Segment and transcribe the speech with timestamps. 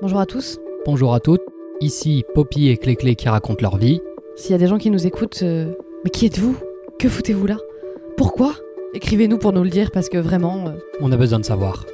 [0.00, 0.58] Bonjour à tous.
[0.86, 1.42] Bonjour à toutes,
[1.80, 4.00] ici Poppy et Cléclé qui racontent leur vie.
[4.36, 5.72] S'il y a des gens qui nous écoutent, euh,
[6.04, 6.56] mais qui êtes-vous?
[6.98, 7.58] Que foutez-vous là?
[8.16, 8.54] Pourquoi?
[8.94, 10.68] Écrivez-nous pour nous le dire parce que vraiment.
[10.68, 11.84] euh, On a besoin de savoir.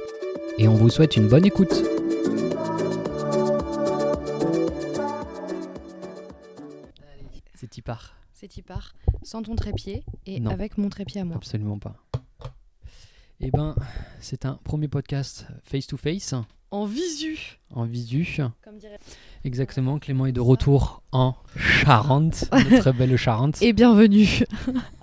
[0.57, 1.83] Et on vous souhaite une bonne écoute.
[7.53, 8.15] C'est y part.
[8.33, 8.93] c'est y part.
[9.23, 10.51] Sans ton trépied et Non.
[10.51, 11.37] avec mon trépied à moi.
[11.37, 11.95] Absolument pas.
[13.39, 13.75] Eh ben,
[14.19, 16.33] c'est un premier podcast face to face,
[16.75, 18.41] En visu en visu.
[18.61, 18.99] Comme dirait.
[19.45, 23.61] Exactement, Clément est de retour en Charente, notre belle Charente.
[23.61, 24.43] Et bienvenue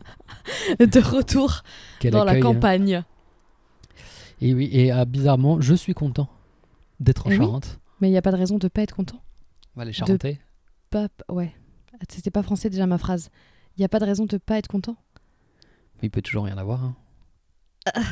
[0.79, 1.63] de retour
[1.99, 2.41] Quel dans la hein.
[2.41, 3.05] campagne.
[4.43, 6.29] Et oui, et ah, bizarrement, je suis content
[7.01, 7.47] d'être en Eh oui.
[7.47, 7.81] Charente.
[8.03, 9.23] Mais il n'y a pas de raison de pas être content.
[9.75, 10.41] On va les Charentais.
[10.91, 11.09] Pas...
[11.31, 11.55] Ouais.
[12.11, 13.31] C'était pas français déjà ma phrase.
[13.79, 14.97] Il n'y a pas de raison de pas être content.
[16.03, 16.85] Il peut toujours rien avoir.
[16.85, 16.97] hein.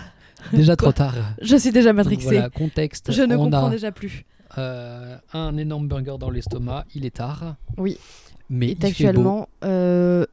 [0.53, 1.15] Déjà trop tard.
[1.43, 2.27] Je suis déjà Donc matrixée.
[2.35, 3.12] Voilà, contexte.
[3.12, 4.25] Je ne on comprends a déjà plus.
[4.59, 6.84] euh, un énorme burger dans l'estomac.
[6.95, 7.56] Il est tard.
[7.77, 7.98] Oui.
[8.48, 9.09] Mais Il il est fait beau.
[9.11, 10.27] actuellement euh,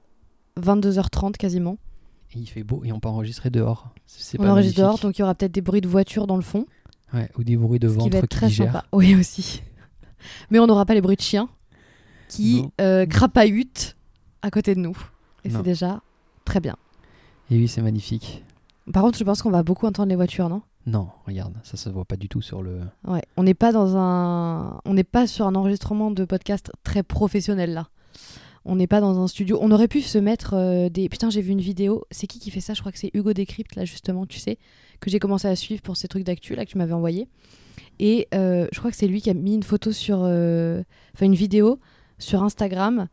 [0.60, 1.78] 22h30 quasiment.
[2.36, 3.94] Et il fait beau et on peut enregistrer dehors.
[4.06, 6.36] C'est On pas enregistre dehors, donc il y aura peut-être des bruits de voiture dans
[6.36, 6.66] le fond.
[7.14, 8.66] Ouais, ou des bruits de ce qui va ventre être qui très digèrent.
[8.74, 8.86] sympa.
[8.92, 9.62] Oui, aussi.
[10.50, 11.48] Mais on n'aura pas les bruits de chiens
[12.28, 13.96] qui euh, crapahutent
[14.42, 14.98] à côté de nous.
[15.46, 15.60] Et Non.
[15.60, 16.02] c'est déjà
[16.44, 16.76] très bien.
[17.50, 18.44] Et oui, c'est magnifique.
[18.94, 20.62] Par contre, je pense qu'on va beaucoup entendre les voitures, non?
[20.86, 22.80] Non, regarde, ça se voit pas du tout sur le.
[23.06, 23.22] Ouais.
[23.36, 27.74] On n'est pas dans un, on n'est pas sur un enregistrement de podcast très professionnel
[27.74, 27.90] là.
[28.64, 29.60] On n'est pas dans un studio.
[29.62, 31.10] On aurait pu se mettre euh, des.
[31.10, 32.06] Putain, j'ai vu une vidéo.
[32.12, 32.74] C'est qui qui fait ça?
[32.74, 34.26] Je crois que c'est Hugo Décrypte là justement.
[34.26, 34.58] Tu sais
[35.00, 37.28] que j'ai commencé à suivre pour ces trucs d'actu là que tu m'avais envoyé.
[38.00, 40.84] Et euh, je crois que c'est lui qui a mis une photo sur, euh,
[41.16, 41.80] enfin une vidéo
[42.20, 43.08] sur Instagram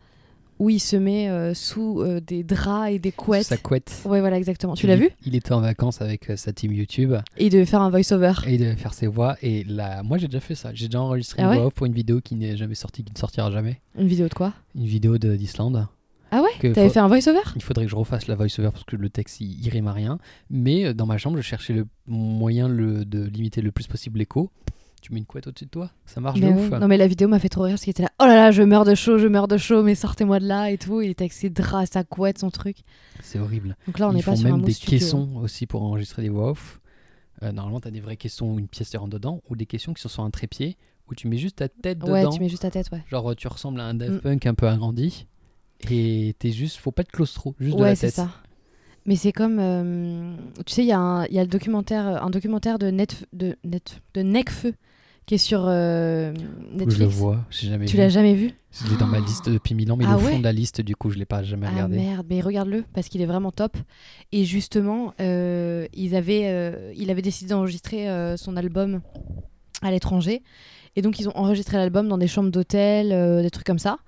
[0.58, 3.46] où il se met euh, sous euh, des draps et des couettes.
[3.46, 4.02] Sa couette.
[4.04, 4.74] Ouais, voilà exactement.
[4.74, 5.10] Tu l'as vu?
[5.26, 8.32] Il était en vacances avec euh, sa team YouTube Et il devait faire un voice-over.
[8.46, 9.36] et il devait faire ses voix.
[9.42, 10.70] Et là, moi j'ai déjà fait ça.
[10.74, 13.02] J'ai déjà enregistré Ah une ouais voix off pour une vidéo qui n'est jamais sortie,
[13.04, 13.80] qui ne sortira jamais.
[13.98, 14.52] Une vidéo de quoi?
[14.74, 15.86] Une vidéo de- d'Islande.
[16.30, 16.72] Ah ouais?
[16.72, 17.40] T'avais fait un voice-over?
[17.54, 19.92] Il faudrait que je refasse la voice-over parce que le texte il, il rime à
[19.92, 20.18] rien.
[20.50, 24.50] Mais dans ma chambre, je cherchais le moyen le- de limiter le plus possible l'écho.
[25.04, 26.66] Tu mets une couette au-dessus de toi Ça marche Mais de ouais.
[26.66, 26.80] ouf.
[26.80, 28.50] Non mais la vidéo m'a fait trop rire parce qu'il était là oh là là
[28.52, 31.10] je meurs de chaud je meurs de chaud mais sortez-moi de là et tout il
[31.10, 32.78] était avec ses draps sa couette son truc
[33.22, 33.76] C'est horrible.
[33.86, 34.98] donc là on Ils n'est pas font sur un même mot des studio.
[34.98, 36.80] caissons aussi pour enregistrer des voix off.
[37.42, 39.66] Euh, normalement, tu as des vraies caissons où une pièce te rentre dedans ou des
[39.66, 40.78] caissons qui sont sur un trépied
[41.10, 42.30] où tu mets juste ta tête ouais dedans.
[42.30, 44.20] tu mets juste ta tête ouais Genre, tu ressembles à un Daft Mm.
[44.20, 45.26] Punk un peu agrandi.
[45.90, 48.14] Et t'es juste, faut pas être claustro, juste de ouais la c'est tête.
[48.14, 48.30] ça
[49.06, 50.34] mais c'est comme euh,
[50.64, 54.00] tu sais il y un y a le documentaire un documentaire de net de net
[54.14, 54.72] de Necfeu
[55.26, 56.40] qui est sur euh, Je
[56.78, 59.74] le Netflix vois, j'ai jamais tu l'as jamais vu Je l'ai dans ma liste depuis
[59.74, 61.42] mille ans, mais Ah le fond ouais de la liste, du coup, je l'ai pas
[61.42, 61.96] jamais Ah regardé.
[61.96, 63.76] merde, mais regarde-le parce qu'il est vraiment top.
[64.32, 69.00] Et justement, euh, ils avaient, euh, il avait décidé d'enregistrer euh, son album
[69.82, 70.42] à l'étranger.
[70.96, 73.98] Et donc ils ont enregistré l'album dans des chambres d'hôtel, euh, des trucs comme ça.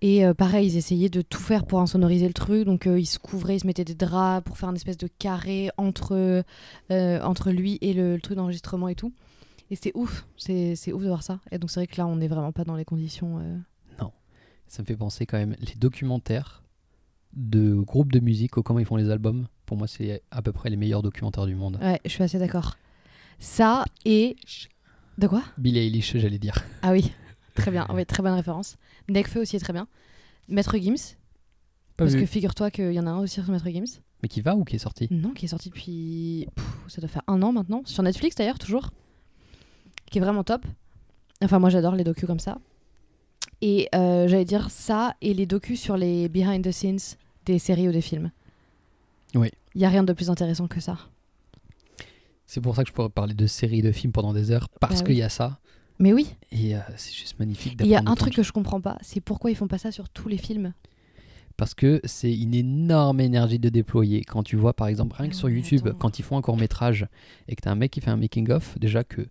[0.00, 2.64] Et euh, pareil, ils essayaient de tout faire pour insonoriser le truc.
[2.64, 5.08] Donc euh, ils se couvraient, ils se mettaient des draps pour faire une espèce de
[5.18, 6.44] carré entre,
[6.92, 9.12] euh, entre lui et le, le truc d'enregistrement et tout.
[9.70, 11.40] Et c'était ouf, c'est c'est ouf de voir ça.
[11.50, 13.38] Et donc c'est vrai que là, on n'est vraiment pas dans les conditions.
[13.40, 13.56] euh,
[14.66, 16.62] Ça me fait penser quand même, les documentaires
[17.34, 20.52] de groupes de musique, au comment ils font les albums, pour moi, c'est à peu
[20.52, 21.78] près les meilleurs documentaires du monde.
[21.80, 22.76] Ouais, je suis assez d'accord.
[23.38, 24.36] Ça et.
[25.16, 25.42] De quoi?
[25.56, 26.64] Billie Eilish, j'allais dire.
[26.82, 27.12] Ah oui,
[27.54, 27.86] très bien.
[27.94, 28.76] Oui, très bonne référence.
[29.08, 29.88] Nekfeu aussi est très bien.
[30.48, 31.16] Maître Gims,
[31.96, 32.20] Pas parce vu.
[32.20, 34.00] que figure-toi qu'il y en a un aussi sur Maître Gims.
[34.22, 35.08] Mais qui va ou qui est sorti?
[35.10, 36.46] Non, qui est sorti depuis.
[36.54, 37.82] Pff, ça doit faire un an maintenant.
[37.84, 38.90] Sur Netflix d'ailleurs, toujours.
[40.10, 40.64] Qui est vraiment top.
[41.42, 42.58] Enfin, moi j'adore les docus comme ça.
[43.60, 46.98] Et euh, j'allais dire ça et les docus sur les behind the scenes
[47.44, 48.30] des séries ou des films.
[49.34, 49.50] Oui.
[49.74, 50.96] Il y a rien de plus intéressant que ça.
[52.46, 55.00] C'est pour ça que je pourrais parler de séries de films pendant des heures, parce
[55.00, 55.20] Bah qu'il oui.
[55.20, 55.58] y a ça.
[55.98, 58.80] Mais oui, Et euh, c'est juste magnifique il y a un truc que je comprends
[58.80, 60.72] pas, c'est pourquoi ils font pas ça sur tous les films.
[61.56, 64.22] Parce que c'est une énorme énergie de déployer.
[64.22, 65.98] Quand tu vois, par exemple, rien que Ah sur YouTube, attends.
[65.98, 67.08] quand ils font un court métrage
[67.48, 69.26] et que tu as un mec qui fait un making-of, déjà que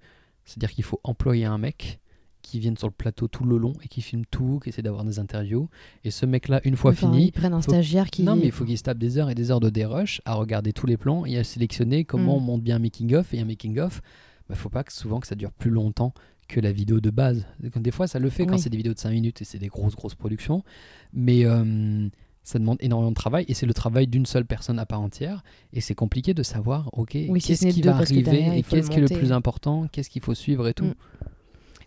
[0.47, 1.99] c'est-à-dire qu'il faut employer un mec
[2.41, 5.03] qui vienne sur le plateau tout le long et qui filme tout, qui essaie d'avoir
[5.03, 5.69] des interviews.
[6.05, 8.23] Et ce mec-là, une fois Enfin, fini, ils prennent un faut- stagiaire qui.
[8.23, 10.33] non mais il faut qu'il se tape des heures et des heures de dérush à
[10.33, 12.37] regarder tous les plans et à sélectionner comment Mm.
[12.37, 13.33] on monte bien un making-of.
[13.33, 14.01] Et un making-of,
[14.49, 16.13] bah, faut pas que souvent que ça dure plus longtemps
[16.47, 17.45] que la vidéo de base.
[17.59, 19.67] Des fois, ça le fait quand c'est des vidéos de 5 minutes et c'est des
[19.67, 20.63] grosses, grosses productions.
[21.11, 22.07] Mais euh,
[22.47, 25.43] ça demande énormément de travail et c'est le travail d'une seule personne à part entière.
[25.73, 28.89] Et c'est compliqué de savoir, ok, Oui, qu'est-ce qui deux, va arriver derrière, et qu'est-ce
[28.89, 30.85] qui est le plus important, qu'est-ce qu'il faut suivre et tout.
[30.85, 30.95] Mm.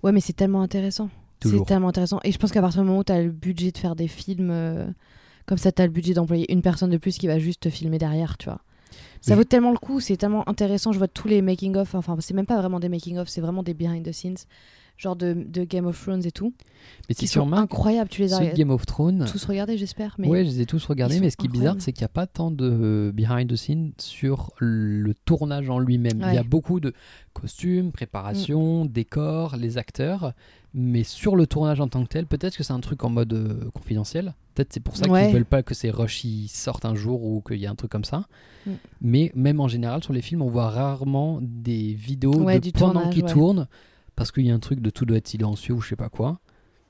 [0.03, 1.09] Ouais, mais c'est tellement intéressant.
[1.43, 2.21] C'est tellement intéressant.
[2.25, 4.07] Et je pense qu'à partir du moment où tu as le budget de faire des
[4.07, 4.87] films, euh,
[5.47, 7.71] comme ça, tu as le budget d'employer une personne de plus qui va juste te
[7.71, 8.61] filmer derrière, tu vois.
[9.23, 10.93] Ça vaut tellement le coup, c'est tellement intéressant.
[10.93, 13.73] Je vois tous les making-of, enfin, c'est même pas vraiment des making-of, c'est vraiment des
[13.73, 14.37] behind the scenes.
[15.00, 16.52] Genre de, de Game of Thrones et tout,
[17.08, 18.11] Mais qui sont remarques, incroyables.
[18.11, 20.14] Tu les ceux de as Game of Thrones, tous regardés, j'espère.
[20.19, 22.06] Mais ouais, je les ai tous regardés, mais ce qui est bizarre, c'est qu'il n'y
[22.06, 26.23] a pas tant de behind the scenes sur le tournage en lui-même.
[26.29, 26.93] Il y a beaucoup de
[27.32, 30.35] costumes, préparation, décors, les acteurs,
[30.75, 33.32] mais sur le tournage en tant que tel, peut-être que c'est un truc en mode
[33.32, 34.35] euh, confidentiel.
[34.55, 35.25] Peut-être c'est pour ça Ouais.
[35.26, 37.91] qu'ils veulent pas que ces rushs sortent un jour ou qu'il y a un truc
[37.91, 38.26] comme ça.
[38.67, 38.70] Mm.
[39.00, 42.73] Mais même en général, sur les films, on voit rarement des vidéos Ouais, de du
[42.73, 43.32] pendant qu'ils ouais.
[43.32, 43.67] tournent
[44.20, 46.11] parce qu'il y a un truc de tout doit être silencieux ou je sais pas
[46.11, 46.40] quoi.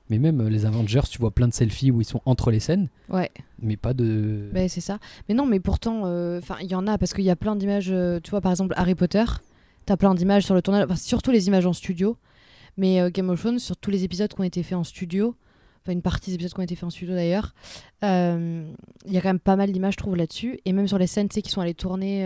[0.09, 2.59] Mais même euh, les Avengers, tu vois plein de selfies où ils sont entre les
[2.59, 3.31] scènes, ouais.
[3.57, 4.49] mais pas de.
[4.51, 4.99] Ben, c'est ça.
[5.29, 7.55] Mais non, mais pourtant, euh, enfin, il y en a parce qu'il y a plein
[7.55, 7.87] d'images.
[7.89, 9.23] euh, tu vois, par exemple, Harry Potter,
[9.85, 12.17] t'as plein d'images sur le tournage, enfin, surtout les images en studio.
[12.75, 15.33] Mais euh, Game of Thrones, sur tous les épisodes qui ont été faits en studio,
[15.83, 17.55] enfin, une partie des épisodes qui ont été faits en studio d'ailleurs,
[18.03, 18.73] il
[19.07, 20.59] y a quand même pas mal d'images, je trouve, là-dessus.
[20.65, 22.25] Et même sur les scènes, tu sais, qui sont allés tourner.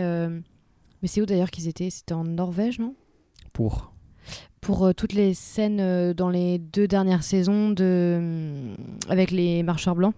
[1.00, 1.90] Mais c'est où d'ailleurs qu'ils étaient?
[1.90, 2.96] C'était en Norvège, non?
[3.52, 3.92] Pour.
[4.66, 8.74] Pour euh, toutes les scènes euh, dans les deux dernières saisons de euh,
[9.08, 10.14] avec les marcheurs blancs.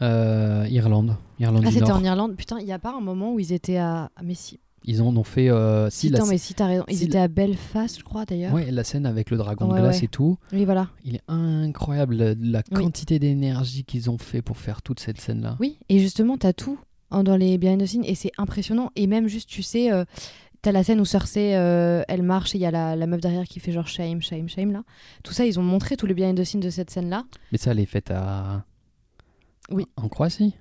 [0.00, 1.16] Irlande.
[1.38, 2.34] Irlande Ah, c'était en Irlande.
[2.36, 4.10] Putain, il y a pas un moment où ils étaient à.
[4.22, 4.58] Mais si.
[4.84, 5.48] Ils en ont fait.
[5.48, 6.84] euh, si, Putain, mais si t'as raison.
[6.88, 8.52] Ils si étaient à Belfast, je crois d'ailleurs.
[8.52, 10.06] ouais, la scène avec le dragon de Ouais, glace ouais.
[10.06, 10.88] et tout, Oui, voilà.
[11.04, 12.76] il est incroyable la, Oui.
[12.82, 15.56] quantité d'énergie qu'ils ont fait pour faire toute cette scène-là.
[15.60, 16.80] Oui, et justement, t'as tout
[17.12, 18.90] hein, dans les behind the scenes et c'est impressionnant.
[18.96, 20.04] Et même juste, tu sais, euh,
[20.62, 23.20] t'as la scène où Cersei, euh, elle marche et il y a la, la meuf
[23.20, 24.82] derrière qui fait genre shame, shame, shame là.
[25.24, 27.24] Tout ça, ils ont montré tous les behind the scenes de cette scène-là.
[27.50, 28.64] Mais ça, elle est faite à.
[29.70, 29.86] Oui.
[29.96, 30.54] En Croatie?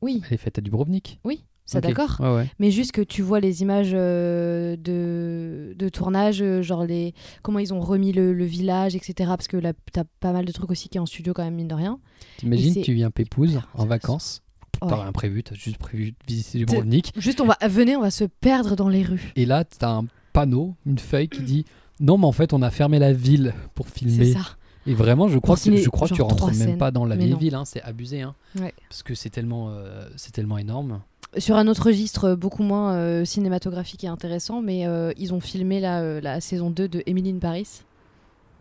[0.00, 1.18] Oui, Elle est faite à Dubrovnik?
[1.24, 1.80] oui, Ok.
[1.82, 2.16] d'accord.
[2.20, 2.46] Ouais, ouais.
[2.60, 7.58] Mais juste que tu vois les images euh, de, de tournage, euh, genre les, comment
[7.58, 9.14] ils ont remis le, le village, etc.
[9.30, 11.54] Parce que là, t'as pas mal de trucs aussi qui est en studio quand même,
[11.56, 11.98] mine de rien.
[12.38, 14.40] T'imagines, tu viens pépouze en intéressant.
[14.82, 14.88] Ouais.
[14.88, 17.12] T'as rien prévu, t'as juste prévu de visiter Dubrovnik.
[17.16, 19.32] Juste, on va, venez, on va se perdre dans les rues.
[19.36, 21.64] Et là, t'as un panneau, une feuille qui dit
[22.00, 24.32] Non, mais en fait, on a fermé la ville pour C'est filmer.
[24.32, 24.40] ça.
[24.86, 26.78] Et vraiment, je crois, que, je crois que tu rentres même scènes.
[26.78, 28.22] pas dans la vieille ville, hein, c'est abusé.
[28.22, 28.72] Hein, Ouais.
[28.88, 31.00] parce que c'est tellement, euh, c'est tellement énorme.
[31.36, 35.40] Sur un autre registre euh, beaucoup moins euh, cinématographique et intéressant, mais euh, ils ont
[35.40, 37.66] filmé la, la saison 2 de Emily in Paris.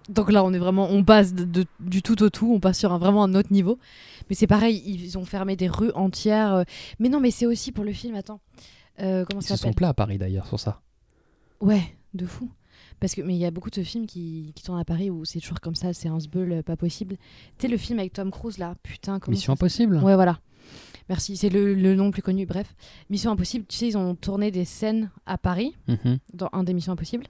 [0.09, 2.79] Donc là, on est vraiment, on passe de, de- du tout au tout, on passe
[2.79, 3.77] sur un, vraiment un autre niveau.
[4.29, 6.53] Mais c'est pareil, ils ont fermé des rues entières.
[6.53, 6.63] euh.
[6.99, 8.39] Mais non, mais c'est aussi pour le film, attends.
[8.99, 10.81] Euh, comment Ils ça se sont plats à Paris d'ailleurs sur ça.
[11.61, 11.81] Ouais,
[12.13, 12.49] de fou.
[12.99, 15.23] Parce que mais il y a beaucoup de films qui, qui tournent à Paris où
[15.23, 17.15] c'est toujours comme ça, c'est un sbeul pas possible.
[17.59, 20.39] Tu sais le film avec Tom Cruise là, putain comment Mission Impossible Ouais, voilà.
[21.09, 22.45] Merci, c'est le, le nom le plus connu.
[22.45, 22.75] Bref,
[23.09, 26.17] Mission Impossible, tu sais, ils ont tourné des scènes à Paris, Mhm.
[26.33, 27.27] dans un des Missions Impossibles.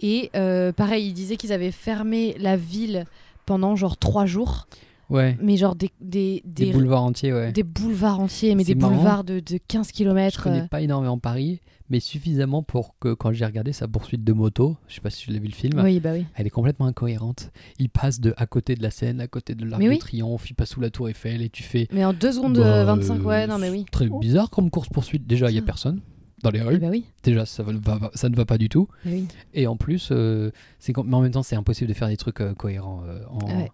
[0.00, 3.04] Et euh, pareil, ils disaient qu'ils avaient fermé la ville
[3.46, 4.66] pendant genre trois jours,
[5.08, 7.52] Ouais, mais genre des, des, des, des, boulevards entiers, ouais.
[7.52, 8.92] des boulevards entiers, mais des marrant.
[8.96, 10.42] boulevards de, de 15 Je km.
[10.42, 11.60] connais pas énormément Paris,
[11.90, 15.22] mais suffisamment pour que quand j'ai regardé sa poursuite de moto, je sais pas si
[15.22, 16.26] tu l'as vu le film, Oui, bah oui.
[16.34, 17.52] elle est complètement incohérente.
[17.78, 19.94] Il passe de à côté de la Seine, à côté de l'Arc de.
[19.96, 21.86] Triomphe, il passe sous la Tour Eiffel et tu fais.
[21.92, 23.84] Mais en 2 secondes bah, euh, 25, ouais, euh, non, mais oui.
[23.92, 25.24] Très bizarre comme course poursuite.
[25.24, 26.00] Déjà, il y a personne
[26.42, 26.78] dans les Eh rues.
[26.78, 28.88] bah oui, Déjà, ça, va- va- ça ne va pas du tout.
[29.04, 29.26] oui.
[29.54, 32.40] Et en plus, euh, c'est mais en même temps, c'est impossible de faire des trucs
[32.40, 33.02] euh, cohérents.
[33.06, 33.70] euh, en- Ouais.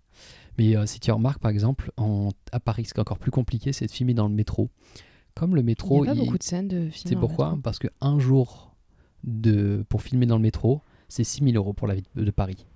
[0.58, 2.28] Mais si tu remarques, par exemple, en...
[2.52, 4.68] à Paris, ce qui est encore plus compliqué, c'est de filmer dans le métro.
[5.34, 7.08] Comme le Il n'y métro, a pas il- beaucoup de scènes de films.
[7.08, 7.60] c'est pourquoi métro.
[7.62, 8.74] Parce qu'un jour
[9.24, 9.84] de...
[9.88, 12.66] pour filmer dans le métro, c'est 6000 euros pour la ville de Paris.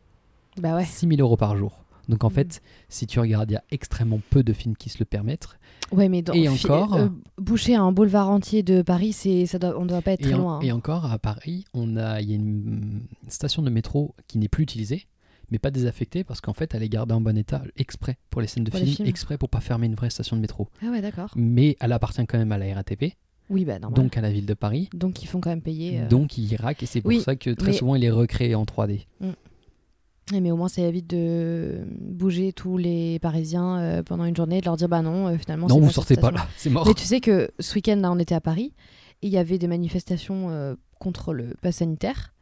[0.59, 0.85] Bah ouais.
[0.87, 1.85] 6000 euros par jour.
[2.09, 2.35] Donc en Mhm.
[2.35, 5.49] fait, si tu regardes, il y a extrêmement peu de films qui se le permettent.
[5.93, 7.09] Ouais, mais dans Et encore euh,
[7.39, 10.39] boucher un boulevard entier de Paris, c'est ça doit, on doit pas être très en-
[10.39, 10.57] loin.
[10.59, 10.61] hein.
[10.63, 14.49] et encore, à Paris, on a, il y a une station de métro qui n'est
[14.49, 15.07] plus utilisée,
[15.51, 18.47] mais pas désaffectée, parce qu'en fait, elle est gardée en bon état exprès pour les
[18.49, 19.09] scènes de films, films.
[19.09, 20.69] exprès pour pas fermer une vraie station de métro.
[20.83, 21.31] Ah ouais, d'accord.
[21.37, 23.15] Mais elle appartient quand même à la RATP,
[23.49, 23.95] Oui, bah normal.
[24.03, 24.89] donc à la ville de Paris.
[24.93, 26.01] Donc ils font quand même payer.
[26.01, 26.09] euh.
[26.09, 28.57] Donc il rack et c'est pour Oui, ça que très mais- souvent il est recréé
[28.57, 29.07] en 3D.
[29.23, 29.27] Eh,
[30.33, 34.61] mais au moins ça évite de bouger tous les Parisiens euh, pendant une journée et
[34.61, 35.69] de leur dire bah non, euh, finalement.
[35.69, 36.87] non, vous cette sortez pas là, c'est mort.
[36.87, 38.73] Mais tu sais que ce week-end là, on était à Paris
[39.23, 42.33] et il y avait des manifestations euh, contre le pass sanitaire.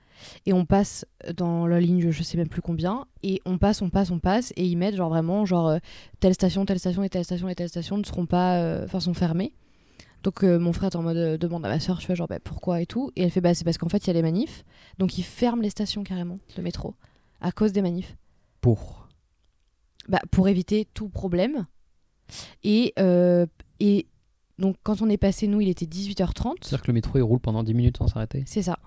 [0.46, 1.04] Et on passe
[1.36, 4.54] dans la ligne, je sais même plus combien, et on passe, on passe, on passe,
[4.56, 5.78] et ils mettent genre vraiment genre euh,
[6.20, 9.12] telle station, telle station et telle station et telle station ne seront pas, enfin sont
[9.12, 9.52] fermées.
[10.24, 12.26] Donc euh, mon frère est en mode euh, demande à ma soeur, tu vois genre
[12.26, 14.14] bah, pourquoi et tout, et elle fait bah c'est parce qu'en fait il y a
[14.14, 14.64] les manifs,
[14.98, 16.94] donc ils ferment les stations carrément de métro
[17.44, 18.16] à cause des manifs
[18.60, 19.08] Pour.
[20.08, 21.66] bah, pour éviter tout problème.
[22.62, 23.46] Et, euh,
[23.80, 24.06] et
[24.58, 26.54] donc, quand on est passé, nous, il était 18h30.
[26.62, 28.44] C'est-à-dire que le métro il roule pendant 10 minutes sans s'arrêter.
[28.46, 28.78] C'est ça.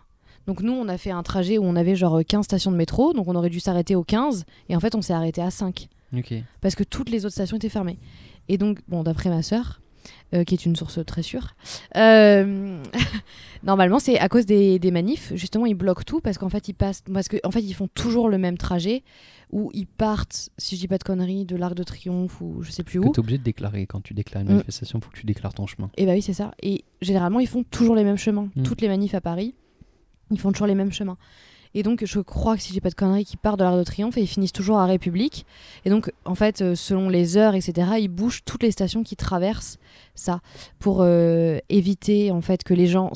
[0.47, 3.13] Donc, nous, on a fait un trajet où on avait genre 15 stations de métro.
[3.13, 4.45] Donc, on aurait dû s'arrêter aux 15.
[4.69, 5.87] Et en fait, on s'est arrêté à 5.
[6.15, 6.33] Ok.
[6.61, 7.99] Parce que toutes les autres stations étaient fermées.
[8.47, 9.81] Et donc, bon, d'après ma sœur,
[10.33, 11.55] euh, qui est une source très sûre.
[11.95, 12.81] Euh,
[13.63, 15.31] normalement, c'est à cause des, des manifs.
[15.35, 17.87] Justement, ils bloquent tout parce qu'en fait, ils passent, parce que en fait, ils font
[17.87, 19.03] toujours le même trajet
[19.51, 22.71] où ils partent, si je dis pas de conneries, de l'Arc de Triomphe ou je
[22.71, 23.03] sais plus où.
[23.03, 23.85] tu es obligé de déclarer.
[23.85, 24.51] Quand tu déclares une Mm.
[24.53, 25.89] manifestation, il faut que tu déclares ton chemin.
[25.97, 26.51] Et bah oui, c'est ça.
[26.61, 28.49] Et généralement, ils font toujours les mêmes chemins.
[28.55, 28.63] Mm.
[28.63, 29.55] Toutes les manifs à Paris,
[30.31, 31.17] ils font toujours les mêmes chemins.
[31.73, 33.83] Et donc, je crois que si j'ai pas de conneries, qu'ils partent de l'Arc de
[33.83, 35.45] Triomphe et ils finissent toujours à République.
[35.85, 39.15] Et donc, en fait, euh, selon les heures, etc., ils bougent toutes les stations qui
[39.15, 39.77] traversent
[40.15, 40.39] ça
[40.79, 43.11] pour euh, éviter en fait que les gens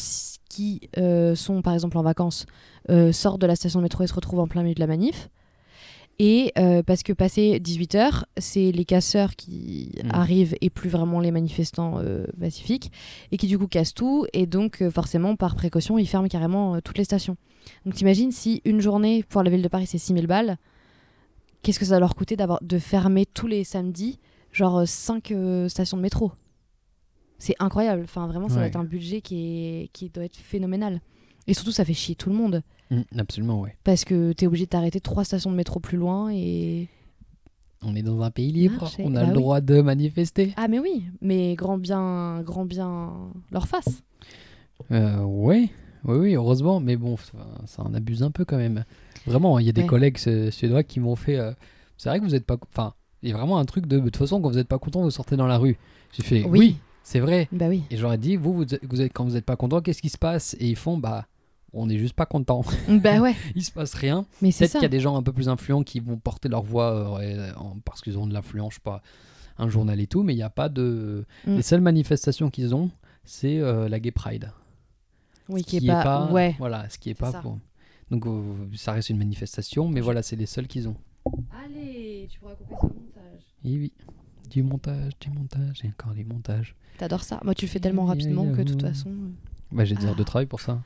[0.49, 2.45] qui euh, sont par exemple en vacances
[2.89, 4.87] euh, sortent de la station de métro et se retrouvent en plein milieu de la
[4.87, 5.29] manif.
[6.19, 10.09] Et euh, parce que passé 18h, c'est les casseurs qui Mm.
[10.13, 12.91] arrivent et plus vraiment les manifestants euh, pacifiques
[13.31, 14.25] et qui du coup cassent tout.
[14.33, 17.37] Et donc, euh, forcément, par précaution, ils ferment carrément toutes les stations.
[17.85, 20.57] Donc, t'imagines si une journée pour la ville de Paris c'est 6000 balles,
[21.63, 24.19] qu'est-ce que ça va leur coûter d'avoir de fermer tous les samedis,
[24.51, 25.33] genre 5
[25.67, 26.31] stations de métro?
[27.39, 28.03] C'est incroyable.
[28.03, 28.67] Enfin, vraiment, ça va Ouais.
[28.67, 29.35] être un budget qui,
[29.83, 31.01] est, qui doit être phénoménal.
[31.47, 32.61] Et surtout, ça fait chier tout le monde.
[32.91, 33.75] Mm, absolument, ouais.
[33.83, 36.87] Parce que t'es obligé de t'arrêter trois stations de métro plus loin et.
[37.83, 38.81] On est dans un pays libre.
[38.81, 39.41] Marché, On a bah le oui.
[39.41, 40.53] droit de manifester.
[40.55, 44.03] Ah, mais oui, mais grand bien, grand bien leur face.
[44.91, 45.71] Euh, ouais,
[46.05, 47.15] oui, oui, heureusement, mais bon,
[47.65, 48.83] ça, en abuse un peu quand même.
[49.25, 49.87] Vraiment, il y a des Ouais.
[49.87, 51.37] collègues su- suédois qui m'ont fait.
[51.37, 51.51] euh,
[51.97, 52.57] c'est vrai que vous êtes pas.
[52.71, 53.97] Enfin, il y a vraiment un truc de.
[53.99, 55.77] De toute façon, quand vous n'êtes pas content, vous sortez dans la rue.
[56.13, 56.43] J'ai fait.
[56.43, 56.59] Oui.
[56.59, 57.47] Oui, c'est vrai.
[57.51, 57.83] Bah oui.
[57.91, 60.17] Et j'aurais dit, vous, vous, vous êtes, quand vous n'êtes pas content, qu'est-ce qui se
[60.17, 60.55] passe?
[60.59, 61.27] Et ils font, bah,
[61.73, 62.63] on n'est juste pas content.
[62.89, 64.25] bah ouais, il se passe rien.
[64.41, 66.49] mais c'est Peut-être qu'il y a des gens un peu plus influents qui vont porter
[66.49, 69.01] leur voix euh, en- parce qu'ils ont de l'influence, je sais pas,
[69.59, 71.25] un journal et tout, mais il n'y a pas de.
[71.45, 71.55] Mm.
[71.57, 72.89] Les seules manifestations qu'ils ont,
[73.23, 74.51] c'est euh, la Gay Pride.
[75.51, 76.31] Oui, Ce qui est pas.
[76.31, 76.55] Ouais.
[76.57, 77.39] Voilà, ce qui est pas ça.
[77.41, 77.59] pour.
[78.09, 78.41] Donc euh,
[78.75, 80.95] ça reste une manifestation, mais voilà, c'est les seuls qu'ils ont.
[81.63, 83.43] Allez, tu pourras couper ce montage.
[83.63, 83.93] Et oui,
[84.49, 86.75] du montage, du montage, et encore du montage.
[86.97, 89.09] T'adores ça Moi, tu le fais tellement rapidement que de toute façon.
[89.09, 89.29] euh.
[89.71, 90.25] Bah, j'ai des heures de Ah.
[90.25, 90.81] travail pour ça.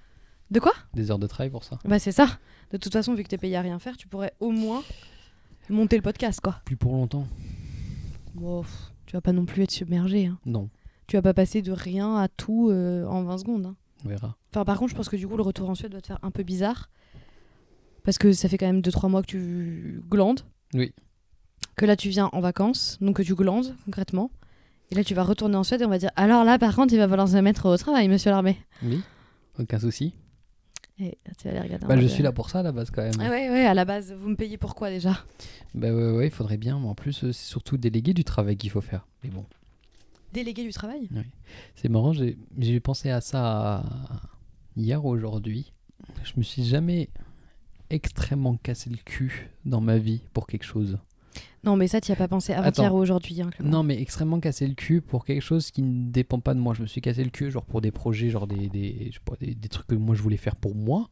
[0.51, 0.73] De quoi?
[0.93, 1.79] Des heures de travail pour ça.
[1.85, 2.27] Bah c'est ça.
[2.71, 4.83] De toute façon, vu que t'es payé à rien faire, tu pourrais au moins
[5.69, 6.61] monter le podcast, quoi.
[6.65, 7.25] Plus pour longtemps.
[8.35, 8.63] Bon,
[9.07, 10.27] tu vas pas non plus être submergé.
[10.27, 10.37] hein.
[10.45, 10.69] Non,
[11.07, 13.65] Tu vas pas passer de rien à tout euh, en 20 secondes.
[13.65, 13.75] hein.
[14.05, 14.37] On verra.
[14.51, 16.19] Enfin, par contre, je pense que du coup, le retour en Suède doit te faire
[16.21, 16.89] un peu bizarre.
[18.03, 20.41] Parce que ça fait quand même 2-3 mois que tu glandes.
[20.73, 20.93] Oui.
[21.75, 24.31] Que là, tu viens en vacances, donc que tu glandes concrètement.
[24.91, 26.93] Et là, tu vas retourner en Suède et on va dire Alors là, par contre,
[26.93, 28.57] il va falloir se mettre au travail, monsieur l'armée.
[28.83, 29.01] Oui,
[29.57, 30.13] aucun souci.
[30.99, 31.87] Et tu vas les regarder.
[31.87, 33.11] Bah, je suis là pour ça à la base quand même.
[33.19, 35.17] Ah ouais, ouais, à la base, vous me payez pourquoi déjà?
[35.73, 38.55] Bah ouais, ouais, il faudrait bien, mais en plus, euh, c'est surtout déléguer du travail
[38.55, 39.05] qu'il faut faire.
[39.23, 39.45] Mais bon,
[40.35, 41.09] Délégué du travail
[41.75, 43.83] c'est marrant, j'ai pensé à ça
[44.75, 45.71] hier ou aujourd'hui.
[46.25, 47.09] Je me suis jamais
[47.89, 50.97] extrêmement cassé le cul dans ma vie pour quelque chose.
[51.63, 53.41] Non, mais ça, tu as pas pensé avant-hier ou aujourd'hui.
[53.41, 53.49] hein.
[53.63, 56.73] Non, mais extrêmement cassé le cul pour quelque chose qui ne dépend pas de moi.
[56.73, 59.19] Je me suis cassé le cul, genre pour des projets, genre des, des, je sais
[59.23, 61.09] pas, des, des trucs que moi je voulais faire pour moi,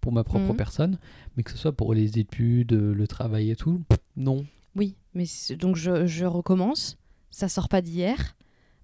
[0.00, 0.56] pour ma propre Mhm.
[0.56, 0.98] personne,
[1.36, 3.82] mais que ce soit pour les études, euh, le travail et tout,
[4.16, 4.46] non.
[4.76, 5.24] Oui, mais
[5.58, 6.96] donc je, je recommence.
[7.32, 8.36] Ça sort pas d'hier.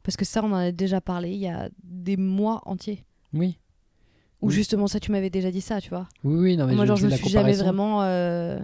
[0.06, 3.04] Parce que ça, on en a déjà parlé il y a des mois entiers.
[3.34, 3.58] Oui.
[4.40, 4.54] Ou Oui.
[4.54, 6.08] justement, ça, tu m'avais déjà dit ça, tu vois.
[6.22, 8.02] Oui, oui, non, mais Moi, je genre, je me suis jamais vraiment.
[8.04, 8.60] euh,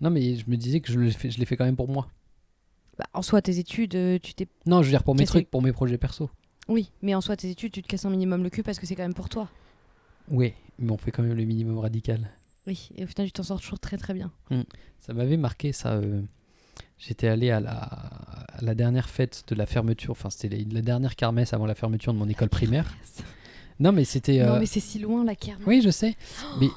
[0.00, 1.88] Non, mais je me disais que je l'ai fait, je l'ai fait quand même pour
[1.88, 2.08] moi.
[2.98, 4.48] bah, en soi, tes études, euh, tu t'es.
[4.66, 5.30] Non, je veux dire pour mes Cassé.
[5.30, 6.28] trucs, pour mes projets perso.
[6.68, 8.86] Oui, mais en soi, tes études, tu te casses un minimum le cul parce que
[8.86, 9.48] c'est quand même pour toi.
[10.28, 12.28] Oui, mais on fait quand même le minimum radical.
[12.66, 14.32] Oui, et au final, tu t'en sors toujours très très bien.
[14.98, 15.92] Ça m'avait marqué ça.
[15.92, 16.22] euh,
[16.98, 21.14] J'étais allé à la, à la dernière fête de la fermeture, enfin c'était la, dernière
[21.14, 22.96] kermesse avant la fermeture de mon école primaire.
[23.80, 24.38] Non mais c'était...
[24.38, 25.66] Non, euh, mais c'est si loin la kermesse.
[25.66, 26.16] Oui je sais,
[26.60, 26.68] mais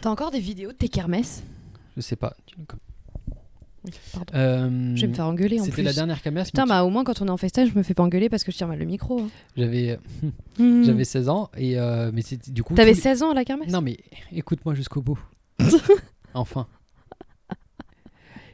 [0.00, 1.42] T'as encore des vidéos de tes kermesses?
[1.96, 2.34] je sais pas.
[4.34, 5.82] Euh, Je vais me faire engueuler en C'était plus.
[5.84, 6.48] la dernière kermesse.
[6.50, 8.28] Putain, mais bah au moins quand on est en FaceTime, je me fais pas engueuler
[8.28, 9.20] parce que je tiens mal le micro.
[9.20, 9.28] hein.
[9.56, 9.98] J'avais
[10.58, 10.82] Hmm.
[10.84, 12.74] j'avais 16 ans et euh, mais c'était du coup...
[12.74, 13.70] T'avais les- 16 ans à la kermesse?
[13.70, 13.98] Non mais
[14.32, 15.18] écoute-moi jusqu'au bout.
[16.34, 16.66] enfin.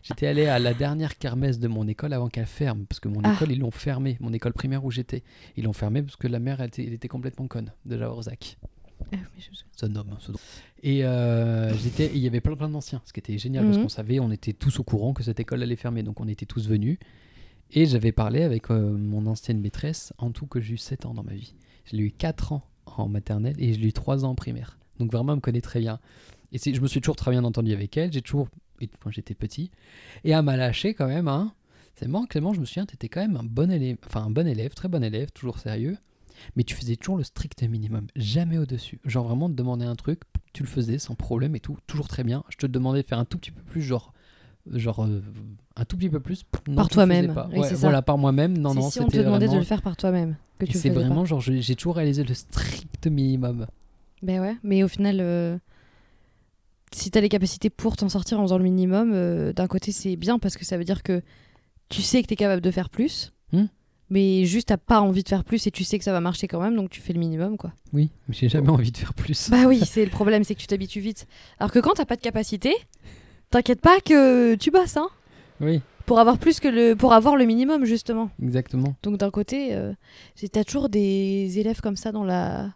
[0.03, 3.21] J'étais allé à la dernière kermesse de mon école avant qu'elle ferme, parce que mon
[3.23, 3.35] Ah.
[3.35, 5.23] école, ils l'ont fermée, mon école primaire où j'étais.
[5.57, 8.59] Ils l'ont fermée parce que la mère, elle était, elle était complètement conne, déjà Orzac.
[9.13, 10.05] Ah, je- ce don.
[10.83, 13.83] Et euh, j'étais, il y avait plein, plein d'anciens, ce qui était génial, parce Mhm.
[13.85, 16.47] qu'on savait, on était tous au courant que cette école allait fermer, donc on était
[16.47, 16.99] tous venus.
[17.73, 21.15] Et j'avais parlé avec euh, mon ancienne maîtresse, en tout que j'ai eu 7 ans
[21.15, 21.55] dans ma vie.
[21.85, 24.79] Je l'ai eu 4 ans en maternelle et je l'ai eu 3 ans en primaire.
[24.99, 25.99] Donc vraiment, elle me connaît très bien.
[26.53, 28.49] Et je me suis toujours très bien entendu avec elle, j'ai toujours,
[29.01, 29.71] quand j'étais petit.
[30.25, 31.53] Et elle m'a lâché quand même, hein.
[31.95, 34.31] C'est marrant, Clément, je me souviens, tu étais quand même un bon élève, enfin un
[34.31, 35.97] bon élève, très bon élève, toujours sérieux.
[36.57, 38.99] Mais tu faisais toujours le strict minimum, jamais au-dessus.
[39.05, 40.23] Genre vraiment te demander un truc,
[40.53, 42.43] tu le faisais sans problème et tout, toujours très bien.
[42.49, 44.13] Je te demandais de faire un tout petit peu plus, genre
[44.71, 45.21] genre euh,
[45.77, 46.45] un tout petit peu plus.
[46.69, 47.35] Non, Par toi-même.
[47.53, 48.57] Oui, Ouais, voilà, par moi-même.
[48.57, 49.53] Non, C'est non, si on te demandait vraiment...
[49.55, 51.29] de le faire par toi-même que tu c'est vraiment pas.
[51.29, 53.67] genre, j'ai j'ai toujours réalisé le strict minimum.
[54.23, 55.59] Ben ouais, mais au final, euh,
[56.93, 60.17] si t'as les capacités pour t'en sortir en faisant le minimum, euh, d'un côté c'est
[60.17, 61.23] bien parce que ça veut dire que
[61.89, 63.67] tu sais que t'es capable de faire plus, Hmm.
[64.09, 66.49] mais juste t'as pas envie de faire plus et tu sais que ça va marcher
[66.49, 67.73] quand même, donc tu fais le minimum quoi.
[67.93, 69.51] Oui, mais j'ai jamais envie de faire plus.
[69.51, 71.27] Bah oui, c'est le problème, c'est que tu t'habitues vite.
[71.59, 72.75] Alors que quand t'as pas de capacité,
[73.51, 75.09] t'inquiète pas que tu bosses, hein,
[75.61, 78.31] Oui, pour avoir plus que le, pour avoir le minimum justement.
[78.43, 78.95] exactement.
[79.03, 79.93] Donc d'un côté, euh,
[80.51, 82.71] t'as toujours des élèves comme ça dans la,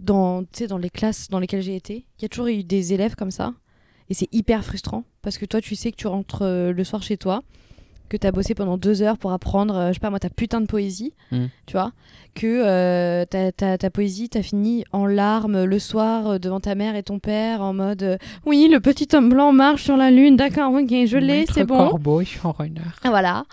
[0.00, 2.04] dans, dans les classes dans lesquelles j'ai été.
[2.18, 3.54] Il y a toujours eu des élèves comme ça,
[4.08, 7.02] et c'est hyper frustrant parce que toi, tu sais que tu rentres euh, le soir
[7.02, 7.42] chez toi,
[8.10, 10.60] que t'as bossé pendant deux heures pour apprendre, euh, je sais pas moi, ta putain
[10.60, 11.46] de poésie, Mm.
[11.66, 11.92] tu vois,
[12.34, 16.74] que euh, ta, ta, ta poésie, t'as fini en larmes le soir euh, devant ta
[16.74, 20.36] mère et ton père en mode, oui, le petit homme blanc marche sur la lune,
[20.36, 21.88] d'accord, ok, je l'ai, c'est bon.
[21.88, 22.80] Corbeau, showrunner.
[23.04, 23.44] Ah, Voilà.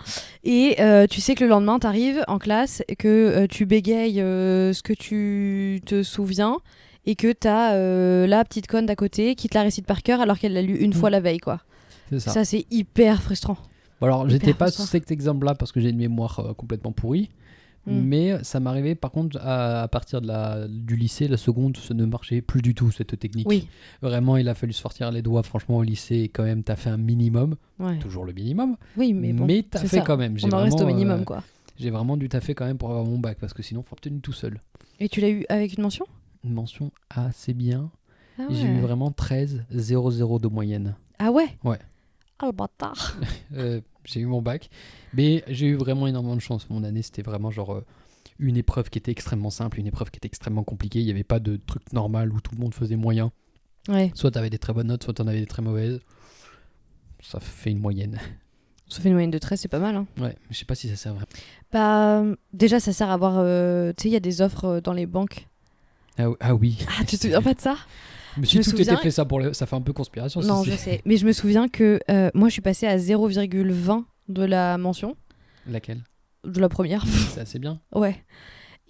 [0.44, 0.76] Et
[1.08, 5.80] tu sais que le lendemain, t'arrives en classe, que euh, tu bégayes ce que tu
[5.86, 6.58] te souviens
[7.06, 10.20] et que t'as euh, la petite conne d'à côté qui te la récite par cœur
[10.20, 11.60] alors qu'elle l'a lu une fois la veille, quoi.
[12.18, 12.30] Ça.
[12.32, 13.56] Ça, c'est hyper frustrant.
[14.00, 17.28] Bon, alors, j'étais pas sur cet exemple-là parce que j'ai une mémoire euh, complètement pourrie.
[17.86, 18.00] Mm.
[18.02, 21.94] Mais ça m'arrivait par contre à, à partir de la, du lycée, la seconde, ça
[21.94, 23.48] ne marchait plus du tout cette technique.
[23.48, 23.66] Oui.
[24.02, 25.42] Vraiment, il a fallu se sortir les doigts.
[25.42, 27.98] Franchement, au lycée, quand même, t'as fait un minimum, Ouais.
[27.98, 29.46] toujours le minimum, Oui, mais bon.
[29.70, 30.02] t'as c'est fait ça.
[30.02, 30.36] quand même.
[30.38, 31.42] J'ai On en reste au vraiment, minimum, euh, quoi.
[31.78, 34.20] J'ai vraiment dû taffer quand même pour avoir mon bac parce que sinon, faut obtenir
[34.20, 34.60] tout seul.
[35.00, 36.04] Et tu l'as eu avec une mention?
[36.44, 37.90] Une mention assez bien.
[38.38, 40.96] ah J'ai eu vraiment 13, 0,0 de moyenne.
[41.20, 41.46] Ah ouais?
[41.64, 41.78] Ouais.
[42.40, 43.16] Ah le bâtard.
[43.56, 44.68] Euh, j'ai eu mon bac.
[45.14, 46.68] Mais j'ai eu vraiment énormément de chance.
[46.70, 47.84] Mon année, c'était vraiment genre euh,
[48.38, 51.00] une épreuve qui était extrêmement simple, une épreuve qui était extrêmement compliquée.
[51.00, 53.32] Il n'y avait pas de truc normal où tout le monde faisait moyen.
[53.88, 54.12] Ouais.
[54.14, 56.00] Soit tu avais des très bonnes notes, soit tu en avais des très mauvaises.
[57.22, 58.18] Ça fait une moyenne.
[58.88, 59.96] Ça fait une moyenne de 13, c'est pas mal.
[59.96, 60.06] Hein.
[60.18, 61.26] Ouais, mais je sais pas si ça sert vraiment.
[61.72, 63.34] Bah, euh, déjà, ça sert à avoir.
[63.38, 65.46] euh, Tu sais, il y a des offres euh, dans les banques.
[66.18, 66.78] Ah, ah oui.
[66.98, 67.76] Ah, tu te souviens pas de ça?
[68.36, 69.52] Mais Je si me tout souviens- était fait ça pour le...
[69.52, 70.40] ça fait un peu conspiration.
[70.40, 71.00] Non, je sais.
[71.04, 75.16] Mais je me souviens que euh, moi, je suis passée à 0,20 de la mention,
[75.66, 76.02] Laquelle?
[76.44, 77.04] De la première.
[77.34, 77.80] C'est assez bien.
[77.94, 78.16] ouais.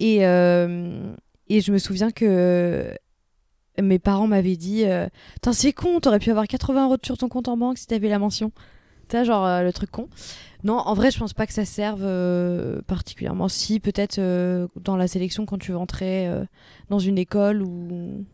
[0.01, 1.13] Et, euh,
[1.49, 2.95] et je me souviens que
[3.83, 7.29] mes parents m'avaient dit euh, Putain, c'est con, t'aurais pu avoir 80 euros sur ton
[7.29, 8.51] compte en banque si t'avais la mention.
[9.09, 10.09] Tu sais, genre euh, le truc con.
[10.65, 13.49] Non, en vrai, je pense pas que ça serve euh, particulièrement.
[13.49, 16.45] Si, peut-être euh, dans la sélection quand tu rentrais euh,
[16.91, 18.25] dans une école ou.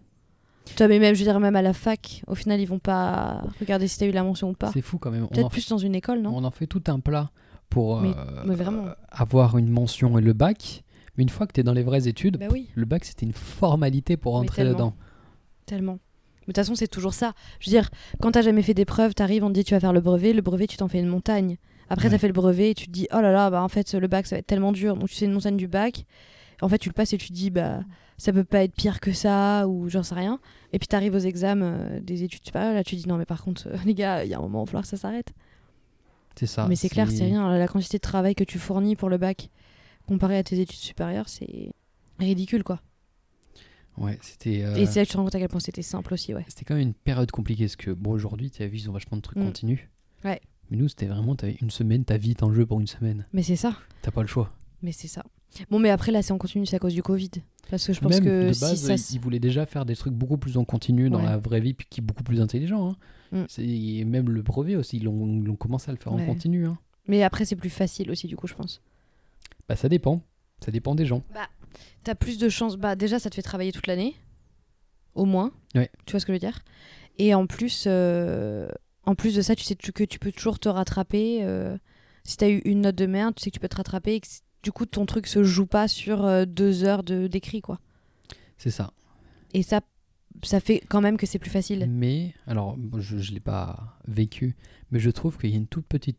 [0.79, 3.43] Vois, mais même, je veux dire, même à la fac, au final, ils vont pas
[3.61, 4.71] regarder si t'as eu la mention ou pas.
[4.73, 5.29] C'est fou quand même.
[5.29, 6.33] Peut-être plus dans une école, non?
[6.35, 7.31] On en fait tout un plat
[7.71, 8.85] pour Mais- euh, mais vraiment.
[9.11, 10.83] avoir une mention et le bac.
[11.17, 12.69] Mais une fois que tu es dans les vraies études, Bah oui.
[12.75, 14.73] le bac c'était une formalité pour rentrer tellement.
[14.73, 14.95] dedans.
[15.67, 15.93] Tellement.
[15.93, 17.33] Mais de toute façon, c'est toujours ça.
[17.61, 17.89] Je veux dire,
[18.21, 20.43] quand t'as jamais fait d'épreuve, t'arrives, on te dit tu vas faire le brevet, le
[20.43, 21.57] brevet, tu t'en fais une montagne.
[21.89, 22.13] Après, Ouais.
[22.13, 24.09] t'as fait le brevet et tu te dis, oh là là, bah en fait, le
[24.09, 24.97] bac, ça va être tellement dur.
[24.97, 26.05] Donc, tu sais une montagne du bac.
[26.63, 27.81] En fait, tu le passes et tu te dis, bah,
[28.19, 30.39] ça peut pas être pire que ça, ou j'en sais rien.
[30.73, 33.43] Et puis, t'arrives aux examens euh, des études supérieures, là, tu dis, non, mais par
[33.43, 35.33] contre, euh, les gars, il y a un moment, il va falloir que ça s'arrête.
[36.37, 36.67] C'est ça.
[36.69, 37.57] mais c'est clair, c'est rien.
[37.57, 39.51] La quantité de travail que tu fournis pour le bac,
[40.09, 41.71] comparé à tes études supérieures, c'est
[42.19, 42.81] ridicule, quoi.
[43.97, 44.65] Ouais, c'était.
[44.65, 46.35] euh, Et c'est là que tu te rends compte à quel point c'était simple aussi,
[46.35, 46.45] ouais.
[46.49, 48.93] C'était quand même une période compliquée parce que bon aujourd'hui tu as vu ils ont
[48.93, 49.45] vachement de trucs Mm.
[49.45, 49.89] continus.
[50.25, 50.41] Ouais.
[50.71, 53.25] Mais nous c'était vraiment t'avais une semaine ta vie est en jeu pour une semaine.
[53.33, 53.77] Mais c'est ça.
[54.03, 54.53] T'as pas le choix.
[54.83, 55.23] Mais c'est ça.
[55.71, 57.31] Bon, mais après, là, c'est en continu, c'est à cause du Covid.
[57.71, 58.93] Parce que je pense Même que de si base ça.
[58.93, 61.25] ils- s- ils voulaient déjà faire des trucs beaucoup plus en continu dans Ouais.
[61.25, 62.91] la vraie vie puis qui est beaucoup plus intelligent.
[62.91, 62.97] hein.
[63.33, 63.45] Mm.
[63.49, 66.23] C'est même le brevet aussi ils l'ont ils l'ont commencé à le faire Ouais.
[66.23, 66.67] en continu.
[66.67, 66.79] hein.
[67.07, 68.81] Mais après, c'est plus facile aussi, du coup, je pense.
[69.69, 70.23] Bah ça dépend.
[70.65, 71.23] Ça dépend des gens.
[72.03, 72.77] T'as plus de chances.
[72.77, 74.15] Bah, déjà, ça te fait travailler toute l'année.
[75.15, 75.53] Au moins.
[75.75, 75.91] Ouais.
[76.07, 76.61] Tu vois ce que je veux dire?
[77.19, 78.69] Et en plus, euh,
[79.05, 81.41] en plus de ça, tu sais que tu peux toujours te rattraper.
[81.43, 81.77] euh,
[82.27, 84.15] Si t'as eu une note de merde, tu sais que tu peux te rattraper.
[84.15, 87.29] Et que c- du coup, ton truc se joue pas sur euh, deux heures de-
[87.29, 87.79] d'écrit, quoi.
[88.59, 88.93] C'est ça.
[89.53, 89.81] Et ça,
[90.43, 91.87] ça fait quand même que c'est plus facile.
[91.89, 94.57] Mais, alors, bon, je ne l'ai pas vécu,
[94.91, 96.19] mais je trouve qu'il y a une toute petite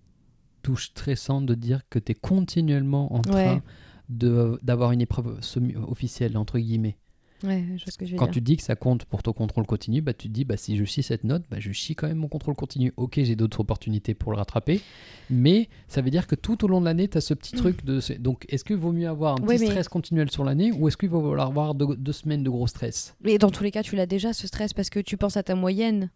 [0.61, 3.61] touche stressante de dire que tu es continuellement en train Ouais.
[4.09, 5.39] d'avoir une épreuve
[5.87, 6.97] officielle, entre guillemets.
[7.45, 8.33] Ouais, je vois ce que je veux Quand dire.
[8.33, 10.75] tu dis que ça compte pour ton contrôle continu, bah, tu te dis, bah, si
[10.77, 12.91] je chie cette note, bah, je chie quand même mon contrôle continu.
[12.97, 14.81] Ok, j'ai d'autres opportunités pour le rattraper,
[15.29, 17.83] mais ça veut dire que tout au long de l'année, tu as ce petit truc
[17.85, 17.99] de...
[18.19, 20.87] Donc, est-ce qu'il vaut mieux avoir un Ouais, petit mais- stress continuel sur l'année, ou
[20.87, 23.15] est-ce qu'il va falloir avoir deux, deux semaines de gros stress?
[23.23, 25.43] Mais dans tous les cas, tu l'as déjà ce stress parce que tu penses à
[25.43, 26.09] ta moyenne.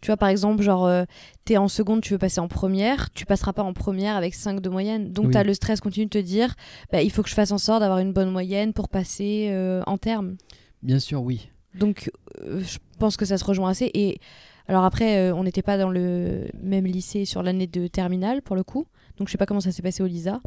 [0.00, 1.04] Tu vois, par exemple, genre, euh,
[1.44, 4.60] t'es en seconde, tu veux passer en première, tu passeras pas en première avec 5
[4.60, 5.10] de moyenne.
[5.12, 5.32] Donc, Oui.
[5.32, 6.54] t'as le stress continu de te dire,
[6.92, 9.82] bah, il faut que je fasse en sorte d'avoir une bonne moyenne pour passer euh,
[9.86, 10.36] en terme.
[10.82, 11.48] Bien sûr, oui.
[11.74, 12.10] Donc,
[12.42, 13.90] euh, je pense que ça se rejoint assez.
[13.94, 14.20] Et
[14.68, 18.54] Alors après, euh, on n'était pas dans le même lycée sur l'année de terminale pour
[18.54, 20.40] le coup, donc je sais pas comment ça s'est passé au Lisa,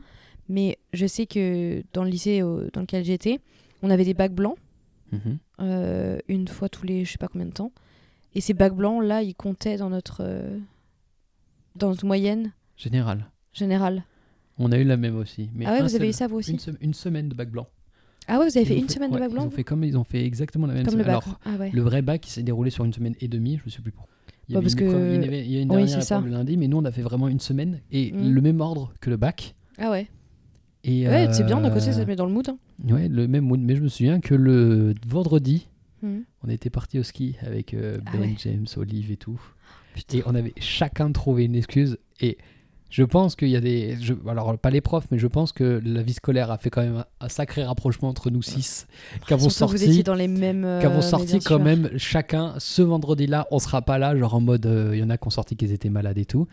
[0.48, 3.40] mais je sais que dans le lycée dans lequel j'étais,
[3.82, 4.58] on avait des bacs blancs
[5.12, 6.20] Mhm.
[6.30, 7.72] une fois tous les je sais pas combien de temps,
[8.36, 10.58] et ces bacs blancs là, ils comptaient dans notre euh,
[11.76, 13.26] dans notre moyenne Général.
[13.54, 14.04] générale.
[14.58, 15.50] On a eu la même aussi.
[15.56, 17.50] Mais ah ouais, vous avez eu ça vous aussi une, se- une semaine de bac
[17.50, 17.68] blanc.
[18.28, 19.84] Ah ouais, vous avez Ils fait une semaine de bac blanc Ils ont fait comme
[19.84, 21.16] ils ont fait exactement la même comme le semaine.
[21.18, 21.26] bac.
[21.26, 21.72] Alors, ah ouais.
[21.74, 23.92] le vrai bac, il s'est déroulé sur une semaine et demie, je ne sais plus
[23.92, 24.14] pourquoi.
[24.48, 25.78] Il y Bah, parce une que- épreuve- il y avait- il y a une Oui,
[25.86, 28.32] dernière épreuve le lundi, mais nous on a fait vraiment une semaine et Mhm.
[28.34, 29.56] le même ordre que le bac.
[29.78, 30.08] Ah ouais.
[30.84, 32.50] Et, Ouais, c'est bien d'un côté, euh, ça te met dans le mood.
[32.50, 32.58] hein.
[32.90, 33.60] Ouais, le même mood.
[33.60, 35.68] Mais je me souviens que le vendredi,
[36.02, 36.24] Mhm.
[36.44, 38.36] on était parti au ski avec euh, Ah Ben, ouais.
[38.40, 39.40] James, Olive et tout.
[39.94, 40.18] Putain.
[40.20, 41.98] Et on avait chacun trouvé une excuse.
[42.22, 42.38] Et
[42.90, 43.98] je pense qu'il y a des.
[44.02, 46.82] je- alors, pas les profs, mais je pense que la vie scolaire a fait quand
[46.82, 48.88] même un, un sacré rapprochement entre nous six.
[49.28, 49.86] Qu'avons que vous sorti.
[49.86, 50.66] étiez dans les mêmes.
[50.66, 54.66] euh, Qu'avons sorti quand même chacun ce vendredi-là, on sera pas là, genre en mode,
[54.66, 56.48] euh, il y en a qui ont sorti qu'ils étaient malades et tout.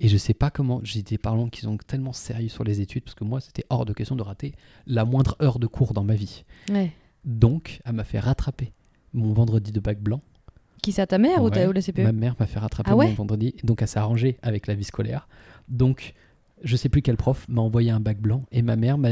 [0.00, 3.02] Et je sais pas comment, j'ai des parents qui sont tellement sérieux sur les études,
[3.04, 4.54] parce que moi c'était hors de question de rater
[4.86, 6.44] la moindre heure de cours dans ma vie.
[6.70, 6.92] Ouais.
[7.24, 8.72] Donc, elle m'a fait rattraper
[9.14, 10.20] mon vendredi de bac blanc.
[10.82, 12.96] Qui ça, ta mère ou, ta, ou la CPE Ma mère m'a fait rattraper Ah
[12.96, 15.28] ouais mon vendredi, donc elle s'est arrangée avec la vie scolaire.
[15.68, 16.14] Donc,
[16.62, 19.10] je sais plus quel prof m'a envoyé un bac blanc et ma mère m'a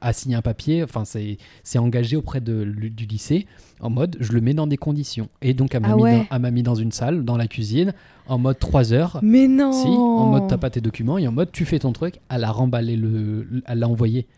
[0.00, 3.46] a signé un papier, enfin c'est engagé auprès de, du lycée
[3.80, 5.28] en mode je le mets dans des conditions.
[5.42, 6.28] Et donc elle m'a Ah mis, ouais.
[6.30, 7.92] dans- mis une salle, dans la cuisine,
[8.28, 9.18] en mode 3 heures.
[9.24, 11.90] Mais non Si, en mode t'as pas tes documents et en mode tu fais ton
[11.92, 12.20] truc.
[12.30, 14.28] Elle a remballé le, le- elle l'a envoyé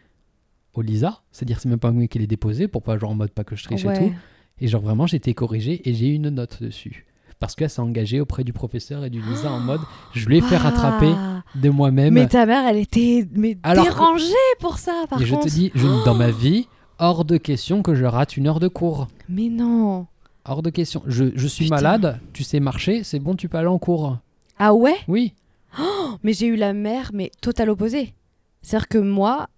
[0.73, 3.31] au Lisa, c'est-à-dire c'est même pas moi qui l'ai déposé pour pas genre en mode
[3.33, 4.15] pas que je triche et tout.
[4.61, 7.07] Et genre vraiment j'ai été corrigé et j'ai eu une note dessus.
[7.39, 9.81] Parce qu'elle s'est engagée auprès du professeur et du Lisa en mode
[10.13, 11.13] je lui ai fait rattraper
[11.55, 12.13] de moi-même.
[12.15, 15.49] Mais ta mère, elle était mais Alors que- dérangée pour ça, par et je te
[15.49, 16.69] dis, je, dans ma vie,
[16.99, 19.09] hors de question que je rate une heure de cours.
[19.29, 20.07] Mais non
[20.45, 21.03] Hors de question.
[21.07, 21.77] Je, je suis Putain.
[21.77, 24.19] malade, tu sais marcher, c'est bon, tu peux aller en cours.
[24.59, 24.97] Ah ouais?
[25.09, 25.33] Oui.
[26.23, 28.13] Mais j'ai eu la mère, mais total opposée.
[28.61, 29.49] C'est-à-dire que moi,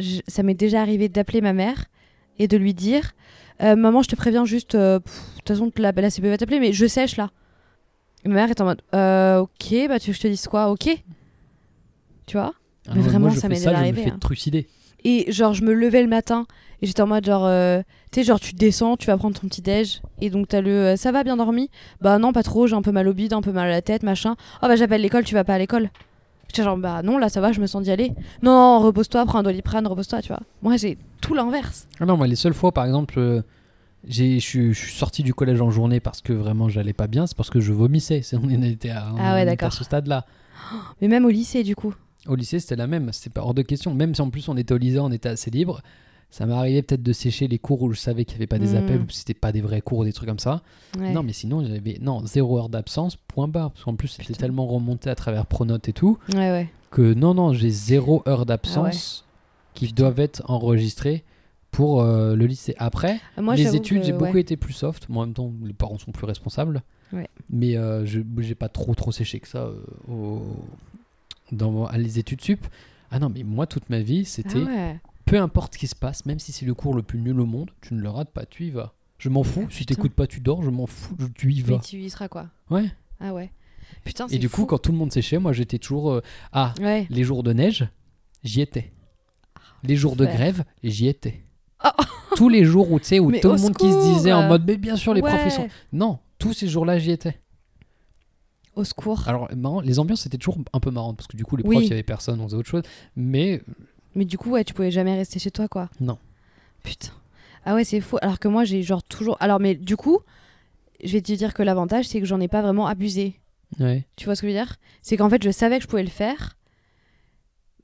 [0.00, 1.84] je- ça m'est déjà arrivé d'appeler ma mère
[2.38, 3.12] et de lui dire
[3.62, 5.04] Euh, Maman, je te préviens juste, euh, de
[5.38, 7.30] toute façon, la, la CPE va t'appeler, mais je sèche là.
[8.24, 10.46] Et ma mère est en mode Euh, Ok, bah tu veux que je te dise
[10.48, 10.88] quoi Ok.
[12.26, 12.52] Tu vois?
[12.86, 14.18] Ah Mais non, vraiment, moi, ça m'est déjà je me arrivé, fais hein.
[14.20, 14.68] trucider.
[15.04, 16.46] Et genre, je me levais le matin
[16.80, 17.80] et j'étais en mode genre, euh,
[18.12, 20.70] tu sais, genre, tu descends, tu vas prendre ton petit déj et donc t'as le
[20.70, 21.70] euh, ça va bien dormi?
[22.00, 23.82] Bah non, pas trop, j'ai un peu mal au bide, un peu mal à la
[23.82, 24.36] tête, machin.
[24.62, 25.90] Oh bah j'appelle l'école, tu vas pas à l'école.
[26.54, 28.12] J'étais genre, bah non, là ça va, je me sens d'y aller.
[28.42, 30.40] Non, repose-toi, prends un doliprane, repose-toi, tu vois.
[30.60, 31.88] Moi j'ai tout l'inverse.
[31.98, 33.40] Ah non, moi, les seules fois, par exemple, euh,
[34.06, 37.34] j'ai- je suis- sorti du collège en journée parce que vraiment j'allais pas bien, c'est
[37.36, 38.20] parce que je vomissais.
[38.20, 40.26] C'est- On était à, on Ah ouais, en était à ce stade-là.
[41.00, 41.94] Mais même au lycée, du coup.
[42.28, 43.10] Au lycée, c'était la même.
[43.12, 43.94] C'était pas hors de question.
[43.94, 45.80] Même si en plus on était au lycée, on était assez libre.
[46.32, 48.58] Ça m'est arrivé peut-être de sécher les cours où je savais qu'il n'y avait pas
[48.58, 48.76] des Mm.
[48.76, 50.62] appels ou que c'était pas des vrais cours ou des trucs comme ça.
[50.98, 51.12] Ouais.
[51.12, 53.70] Non, mais sinon, j'avais non, zéro heure d'absence, point barre.
[53.70, 56.68] Parce qu'en plus, c'était tellement remonté à travers Pronote et tout Ouais, ouais.
[56.90, 59.26] que non, non, j'ai zéro heure d'absence
[59.74, 60.02] qui Ah Putain.
[60.02, 61.22] doivent être enregistrées
[61.70, 62.74] pour euh, le lycée.
[62.78, 65.08] Après, Moi, les études, j'ai beaucoup été plus soft.
[65.10, 66.82] Moi, en même temps, les parents sont plus responsables.
[67.50, 70.42] Mais euh, je j'ai pas trop trop séché que ça euh, au-
[71.50, 72.66] dans à les études sup.
[73.10, 74.98] Ah non, mais moi, toute ma vie, Ah c'était ouais.
[75.24, 77.46] Peu importe ce qui se passe, même si c'est le cours le plus nul au
[77.46, 78.94] monde, tu ne le rates pas, tu y vas.
[79.18, 79.66] Je m'en fous.
[79.70, 79.94] Si Putain.
[79.94, 80.62] t'écoutes pas, tu dors.
[80.62, 81.16] Je m'en fous.
[81.36, 81.78] tu y Mais vas.
[81.78, 82.86] tu y seras quoi Ouais.
[83.20, 83.52] Ah ouais.
[84.04, 86.10] Putain, Et du coup, quand tout le monde séchait, moi, j'étais toujours.
[86.12, 86.20] euh,
[86.52, 87.06] Ah, Ouais.
[87.08, 87.86] les jours de neige,
[88.42, 88.92] j'y étais.
[89.84, 91.44] Les jours de grève, j'y étais.
[91.78, 91.94] Ah.
[92.36, 94.48] Tous les jours où tu sais où Mais tout le monde qui se disait en
[94.48, 95.50] mode mais bien sûr les Ouais.
[95.50, 97.38] sont non tous ces jours-là j'y étais
[98.74, 99.28] Au secours.
[99.28, 101.74] alors marrant les ambiances c'était toujours un peu marrantes parce que du coup les Oui.
[101.76, 102.82] profs il y avait personne on faisait autre chose
[103.16, 103.60] mais
[104.14, 105.88] Mais du coup, ouais, tu pouvais jamais rester chez toi, quoi.
[106.00, 106.18] Non.
[106.82, 107.12] Putain.
[107.64, 108.18] Ah ouais, c'est fou.
[108.22, 109.36] Alors que moi, j'ai genre toujours.
[109.40, 110.18] Alors, mais du coup,
[111.02, 113.40] je vais te dire que l'avantage, c'est que j'en ai pas vraiment abusé.
[113.80, 114.76] ouais Tu vois ce que je veux dire?
[115.02, 116.56] C'est qu'en fait, je savais que je pouvais le faire,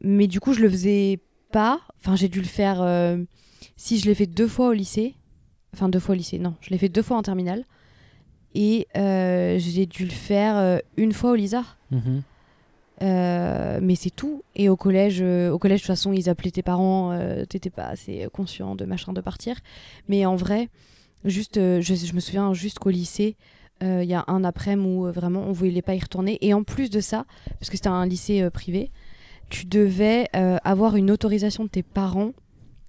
[0.01, 1.21] mais du coup, je le faisais
[1.53, 1.81] pas.
[2.01, 2.81] Enfin, j'ai dû le faire.
[2.83, 3.23] euh,
[3.77, 5.15] Si je l'ai fait deux fois au lycée,
[5.75, 7.65] enfin deux fois au lycée, non, je l'ai fait deux fois en terminale,
[8.55, 11.65] et euh, j'ai dû le faire euh, une fois au Lisa.
[11.91, 12.23] Mhm.
[13.03, 14.43] Euh, mais c'est tout.
[14.57, 17.71] Et au collège, euh, au collège, de toute façon, ils appelaient tes parents, euh, t'étais
[17.71, 19.57] pas assez conscient de machin de partir.
[20.09, 20.69] Mais en vrai,
[21.25, 23.37] juste, euh, je, je me souviens juste qu'au lycée,
[23.81, 26.37] il y a un après-midi où vraiment on voulait pas y retourner.
[26.41, 27.27] Et en plus de ça,
[27.61, 28.91] parce que c'était un lycée privé,
[29.51, 32.33] tu devais avoir une autorisation de tes parents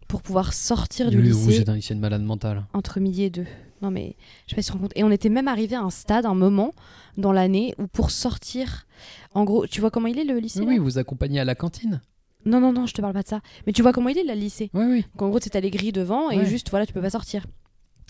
[0.08, 3.22] pour pouvoir sortir du Oui, oui, lycée j'étais un lycée de malade mental entre midi
[3.22, 3.45] et deux.
[3.82, 4.15] Non mais
[4.46, 4.94] je sais pas si tu te rends compte.
[4.96, 6.74] Et on était même arrivé à un stade, un moment
[7.18, 8.86] dans l'année où pour sortir,
[9.34, 11.56] en gros, tu vois comment il est le lycée oui, là vous accompagnez à la
[11.56, 12.02] cantine
[12.46, 13.42] Non non non, je te parle pas de ça.
[13.68, 15.60] Mais tu vois comment il est le lycée oui oui Donc en gros, c'est t'as
[15.62, 16.46] les grilles devant et Ouais.
[16.46, 17.46] juste voilà, tu peux pas sortir.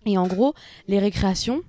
[0.05, 0.53] Et en gros,
[0.87, 1.61] les récréations,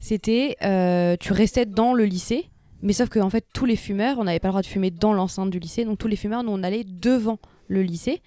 [0.00, 2.50] C'était, euh, tu restais dans le lycée,
[2.82, 4.90] mais sauf que en fait, tous les fumeurs, on n'avait pas le droit de fumer
[4.90, 8.20] dans l'enceinte du lycée, donc tous les fumeurs, nous, on allait devant le lycée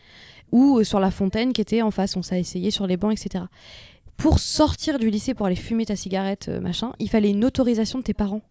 [0.54, 2.16] ou euh, sur la fontaine qui était en face.
[2.16, 3.44] On s'est essayé sur les bancs, etc.
[4.18, 8.00] Pour sortir du lycée pour aller fumer ta cigarette, euh, machin, il fallait une autorisation
[8.00, 8.42] de tes parents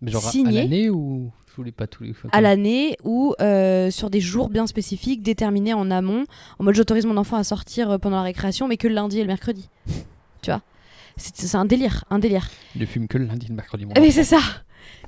[0.00, 3.34] Mais genre à- à l'année ou je voulais pas tous les fois à l'année ou
[3.40, 6.24] euh, sur des jours bien spécifiques déterminés en amont.
[6.58, 9.18] En mode, j'autorise mon enfant à sortir euh, pendant la récréation, mais que le lundi
[9.18, 9.68] et le mercredi.
[10.42, 10.62] tu vois?
[11.16, 12.48] C'est un délire, un délire.
[12.76, 13.84] Il ne fume que le lundi et le mercredi.
[13.84, 14.10] mon Mais enfant.
[14.12, 14.40] c'est ça.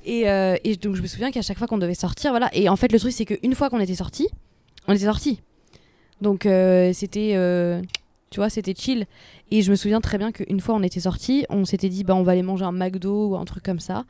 [0.05, 2.51] Et, euh, et donc je me souviens qu'à chaque fois qu'on devait sortir, voilà.
[2.55, 4.29] Et en fait le truc c'est qu'une fois qu'on était sorti,
[4.89, 5.41] on était sorti.
[6.21, 7.33] Donc euh, c'était,
[8.31, 9.07] tu vois, c'était chill.
[9.55, 12.15] Et je me souviens très bien qu'une fois on était sorti, on s'était dit bah
[12.15, 14.07] on va aller manger un McDo ou un truc comme ça,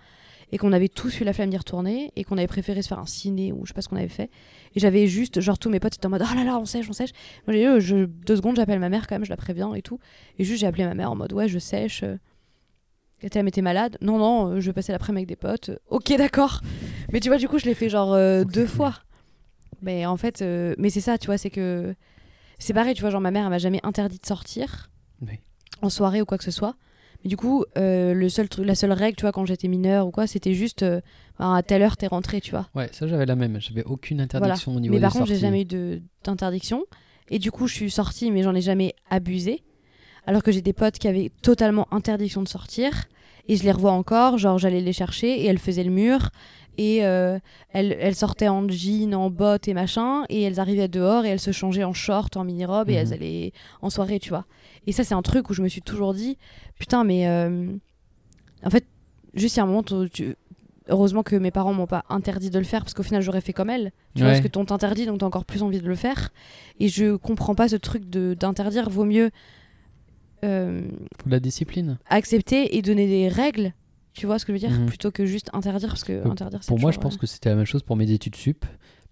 [0.53, 3.01] et qu'on avait tous eu la flamme d'y retourner et qu'on avait préféré se faire
[3.01, 4.31] un ciné ou je sais pas ce qu'on avait fait.
[4.77, 6.89] Et j'avais juste genre tous mes potes étaient en mode oh là là on sèche
[6.89, 7.11] on sèche.
[7.49, 9.99] Moi j'ai je, deux secondes j'appelle ma mère quand même je la préviens et tout.
[10.39, 12.05] Et juste j'ai appelé ma mère en mode ouais je sèche.
[12.05, 12.17] euh,
[13.21, 13.99] elle était, elle m'était malade.
[14.01, 15.69] Non, non, euh, je vais passer l'après-midi avec des potes.
[15.71, 16.61] Euh, Ok, d'accord.
[17.13, 18.95] Mais tu vois, du coup, je l'ai fait genre euh, deux fois.
[19.81, 21.95] Mais en fait, euh, mais c'est ça, tu vois, c'est que.
[22.59, 24.91] C'est pareil, tu vois, genre ma mère, elle m'a jamais interdit de sortir
[25.23, 25.39] Oui.
[25.81, 26.75] en soirée ou quoi que ce soit.
[27.25, 30.07] Mais du coup, euh, le seul truc, la seule règle, tu vois, quand j'étais mineure
[30.07, 31.01] ou quoi, c'était juste euh,
[31.39, 32.69] à telle heure, t'es rentré, tu vois.
[32.75, 33.61] Ouais, ça j'avais la même.
[33.61, 36.85] J'avais aucune interdiction au niveau Mais des par contre, j'ai jamais eu d'interdiction.
[37.31, 39.63] Et du coup, je suis sortie, mais j'en ai jamais abusé.
[40.27, 43.05] Alors que j'ai des potes qui avaient totalement interdiction de sortir.
[43.49, 44.39] Et je les revois encore.
[44.39, 46.31] Genre, j'allais les chercher et elles faisaient le mur.
[46.79, 47.39] Et euh,
[47.71, 50.25] elles, elles sortaient en jean, en bottes et machin.
[50.29, 52.89] Et elles arrivaient dehors et elles se changeaient en short, en mini-robe.
[52.89, 52.99] Et Mhm.
[52.99, 54.47] elles allaient en soirée, tu vois.
[54.87, 56.39] Et ça, c'est un truc où je me suis toujours dit
[56.79, 57.29] Putain, mais.
[57.29, 57.67] euh,
[58.65, 58.85] en fait,
[59.35, 60.37] juste il y a un moment, tu-
[60.89, 63.53] heureusement que mes parents m'ont pas interdit de le faire parce qu'au final j'aurais fait
[63.53, 63.93] comme elles.
[64.15, 66.31] Tu vois, parce que ton t'interdit donc t'as encore plus envie de le faire.
[66.81, 68.89] Et je comprends pas ce truc de d'interdire.
[68.91, 69.31] Vaut mieux
[70.45, 70.83] euh,
[71.27, 71.99] la discipline.
[72.09, 73.73] accepter et donner des règles.
[74.15, 74.87] Tu vois ce que je veux dire Mhm.
[74.87, 77.49] Plutôt que juste interdire parce que Euh, interdire c'est Pour moi, je pense que c'était
[77.49, 78.65] la même chose pour mes études sup.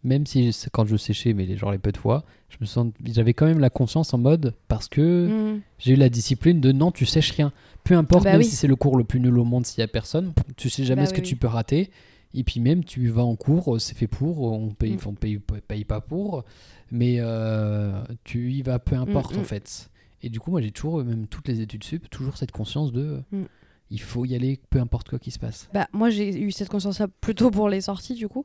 [0.03, 2.65] Même si c'est- quand je séchais, mais les- genre les peu de fois, je me
[2.67, 5.61] sens, j'avais quand même la conscience en mode parce que euh, mhm.
[5.79, 7.53] j'ai eu la discipline de non, tu sèches rien.
[7.85, 8.47] Peu importe, Bah même oui.
[8.47, 10.85] si c'est le cours le plus nul au monde, s'il y a personne, tu sais
[10.85, 11.29] jamais Bah ce oui, que oui.
[11.29, 11.91] tu peux rater.
[12.33, 14.99] Et puis même, tu vas en cours, euh, c'est fait pour, on paye, Mm.
[15.07, 16.45] on paye, paye pas pour,
[16.91, 19.41] mais euh, tu y vas peu importe mm.
[19.41, 19.91] en fait.
[20.23, 22.93] Et du coup, moi j'ai toujours, euh, même toutes les études sup, toujours cette conscience
[22.93, 23.43] de Mm.
[23.91, 25.69] Il faut y aller peu importe quoi qui se passe.
[25.75, 28.45] Bah, moi, j'ai eu cette conscience-là plutôt pour les sorties, du coup.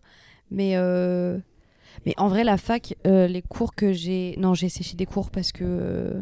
[0.52, 1.38] Mais, euh,
[2.06, 4.36] mais en vrai, la fac, euh, les cours que j'ai.
[4.38, 6.22] Non, j'ai séché des cours parce que.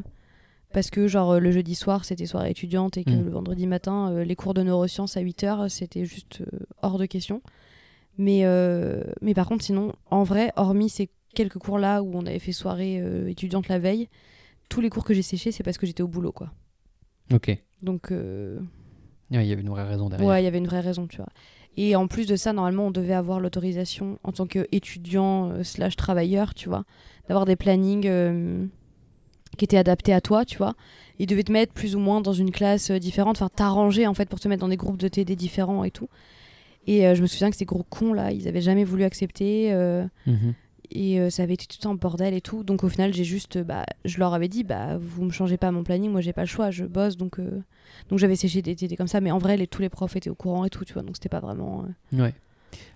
[0.73, 3.25] Parce que, genre, le jeudi soir, c'était soirée étudiante et que Mm.
[3.25, 6.41] le vendredi matin, euh, les cours de neurosciences à 8h, c'était juste
[6.81, 7.41] hors de question.
[8.17, 8.43] Mais,
[9.21, 13.01] mais par contre, sinon, en vrai, hormis ces quelques cours-là où on avait fait soirée
[13.27, 14.07] étudiante la veille,
[14.69, 16.51] tous les cours que j'ai séchés, c'est parce que j'étais au boulot, quoi.
[17.33, 17.57] Ok.
[17.81, 18.11] Donc.
[19.33, 20.27] Ouais, Il y avait une vraie raison derrière.
[20.27, 21.29] Ouais, il y avait une vraie raison, tu vois.
[21.75, 25.95] Et en plus de ça, normalement, on devait avoir l'autorisation en tant qu'étudiant euh, slash
[25.95, 26.83] travailleur, tu vois,
[27.27, 28.65] d'avoir des plannings euh,
[29.57, 30.75] qui étaient adaptés à toi, tu vois.
[31.17, 34.13] Ils devaient te mettre plus ou moins dans une classe euh, différente, enfin t'arranger en
[34.13, 36.09] fait pour te mettre dans des groupes de TD différents et tout.
[36.85, 39.71] Et je me souviens que ces gros cons là, ils avaient jamais voulu accepter.
[40.27, 40.53] Mhm.
[40.93, 42.63] Et euh, ça avait été tout un bordel et tout.
[42.63, 45.57] Donc au final, j'ai juste, euh, bah, je leur avais dit, bah, vous me changez
[45.57, 47.61] pas mon planning, moi j'ai pas le choix, je bosse, donc, euh,
[48.09, 49.19] donc j'avais séché des TD comme ça.
[49.21, 51.15] Mais en vrai, les, tous les profs étaient au courant et tout, tu vois, donc
[51.17, 51.85] c'était pas vraiment.
[52.13, 52.33] euh, Ouais.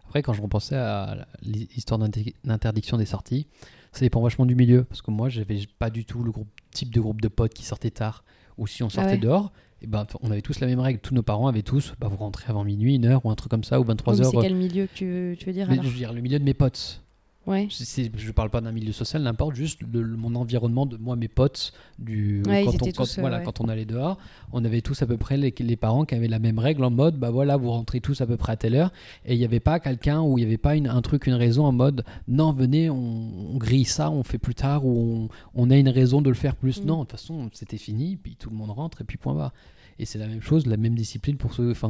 [0.07, 3.45] Après, quand je repensais à l'histoire d'inter- d'interdiction des sorties,
[3.91, 4.83] ça dépend vachement du milieu.
[4.85, 7.65] Parce que moi, j'avais pas du tout le groupe, type de groupe de potes qui
[7.65, 8.23] sortaient tard.
[8.57, 9.17] Ou si on sortait Ah ouais.
[9.19, 10.99] dehors, et ben, on avait tous la même règle.
[10.99, 13.51] Tous nos parents avaient tous, bah, vous rentrez avant minuit, une heure ou un truc
[13.51, 14.31] comme ça, ou 23 donc heures.
[14.31, 16.43] c'est quel milieu que tu, tu veux dire alors je veux dire, le milieu de
[16.45, 17.03] mes potes.
[17.47, 17.67] Ouais.
[17.71, 20.97] Je, c'est- je parle pas d'un milieu social, n'importe, juste le- le- mon environnement de
[20.97, 23.43] moi, mes potes, du, Ouais, ils quand, on, étaient quand- tous, euh, voilà, ouais.
[23.45, 24.17] quand on allait dehors,
[24.51, 26.91] on avait tous à peu près les, les parents qui avaient la même règle en
[26.91, 28.91] mode, bah voilà, vous rentrez tous à peu près à telle heure,
[29.25, 31.33] et il n'y avait pas quelqu'un ou il n'y avait pas une- un truc, une
[31.35, 35.63] raison en mode, non, venez, on, on grille ça, on fait plus tard, ou on,
[35.67, 36.81] on a une raison de le faire plus.
[36.81, 36.85] Mm.
[36.85, 39.53] Non, de toute façon, c'était fini, puis tout le monde rentre, et puis point barre.
[39.99, 41.89] Et c'est la même chose, la même discipline pour ceux, enfin,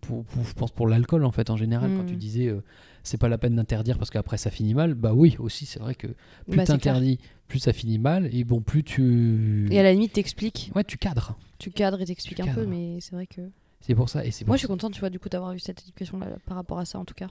[0.00, 1.90] pour, pour- je pense pour l'alcool en fait en général.
[1.96, 2.06] Quand Mm.
[2.06, 2.62] tu disais, euh,
[3.02, 5.94] c'est pas la peine d'interdire parce qu'après ça finit mal, bah oui, aussi c'est vrai
[5.96, 6.06] que
[6.48, 7.18] plus Bah, t'interdis,
[7.48, 9.66] plus ça finit mal, et bon, plus tu.
[9.72, 11.36] Et à la limite, t'expliques, Ouais, tu cadres.
[11.58, 13.40] tu cadres et t'expliques un peu, mais c'est vrai que.
[13.80, 14.24] C'est pour ça.
[14.24, 16.26] Et c'est Moi, je suis contente, tu vois, du coup, d'avoir eu cette éducation là
[16.46, 17.28] par rapport à ça, en tout cas.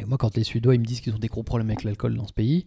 [0.00, 2.16] Et moi, quand les Suédois ils me disent qu'ils ont des gros problèmes avec l'alcool
[2.16, 2.66] dans ce pays,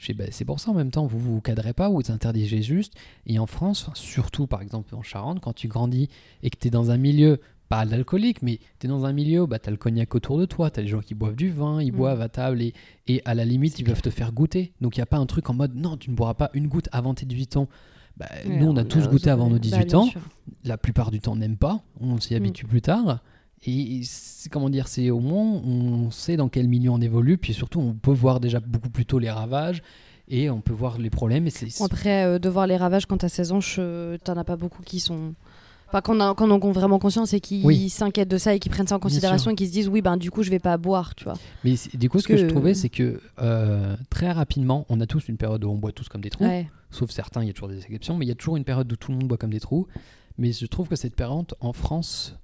[0.00, 2.94] je bah, c'est pour ça en même temps, vous vous cadrez pas, vous interdisez juste.
[3.26, 6.08] Et en France, enfin, surtout par exemple en Charente, quand tu grandis
[6.42, 9.44] et que tu es dans un milieu, pas d'alcoolique, mais tu es dans un milieu,
[9.46, 11.50] bah, tu as le cognac autour de toi, tu as les gens qui boivent du
[11.50, 11.96] vin, ils Mm.
[11.96, 12.72] boivent à table et,
[13.06, 14.72] et à la limite, ils peuvent te faire goûter.
[14.80, 16.66] Donc il n'y a pas un truc en mode non, tu ne boiras pas une
[16.66, 17.68] goutte avant tes 18 ans.
[18.16, 20.08] Bah, nous, on a tous goûté avant nos bah, 18 bien ans.
[20.64, 21.80] La plupart du temps, on n'aime pas.
[22.00, 23.20] On s'y habitue plus tard.
[23.66, 24.00] Et
[24.50, 27.36] comment dire, c'est au moins, on sait dans quel milieu on évolue.
[27.36, 29.82] Puis surtout, on peut voir déjà beaucoup plus tôt les ravages.
[30.28, 31.46] Et on peut voir les problèmes.
[31.48, 34.16] Et après, euh, de voir les ravages quand t'as 16 ans, je...
[34.18, 35.34] t'en as pas beaucoup qui sont.
[35.88, 37.88] Enfin, qu'on en ont vraiment conscience et qui Oui.
[37.90, 40.16] s'inquiètent de ça et qui prennent ça en considération et qui se disent oui, ben
[40.16, 41.34] du coup, je vais pas boire, tu vois.
[41.64, 45.06] Mais du coup, Parce ce que, je trouvais, c'est que euh, très rapidement, on a
[45.06, 46.44] tous une période où on boit tous comme des trous.
[46.44, 46.70] Ouais.
[46.92, 48.90] Sauf certains, il y a toujours des exceptions, mais il y a toujours une période
[48.92, 49.88] où tout le monde boit comme des trous.
[50.38, 52.36] Mais je trouve que cette période en France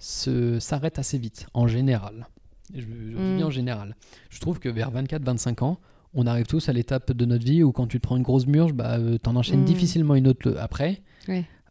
[0.00, 2.26] s'arrête assez vite, en général.
[2.74, 3.36] Je, Mm.
[3.36, 3.96] bien en général.
[4.30, 5.78] Je trouve que vers 24-25 ans,
[6.14, 8.46] on arrive tous à l'étape de notre vie où quand tu te prends une grosse
[8.46, 9.64] murge, bah, euh, t'en enchaînes Mm.
[9.66, 11.02] difficilement une autre après.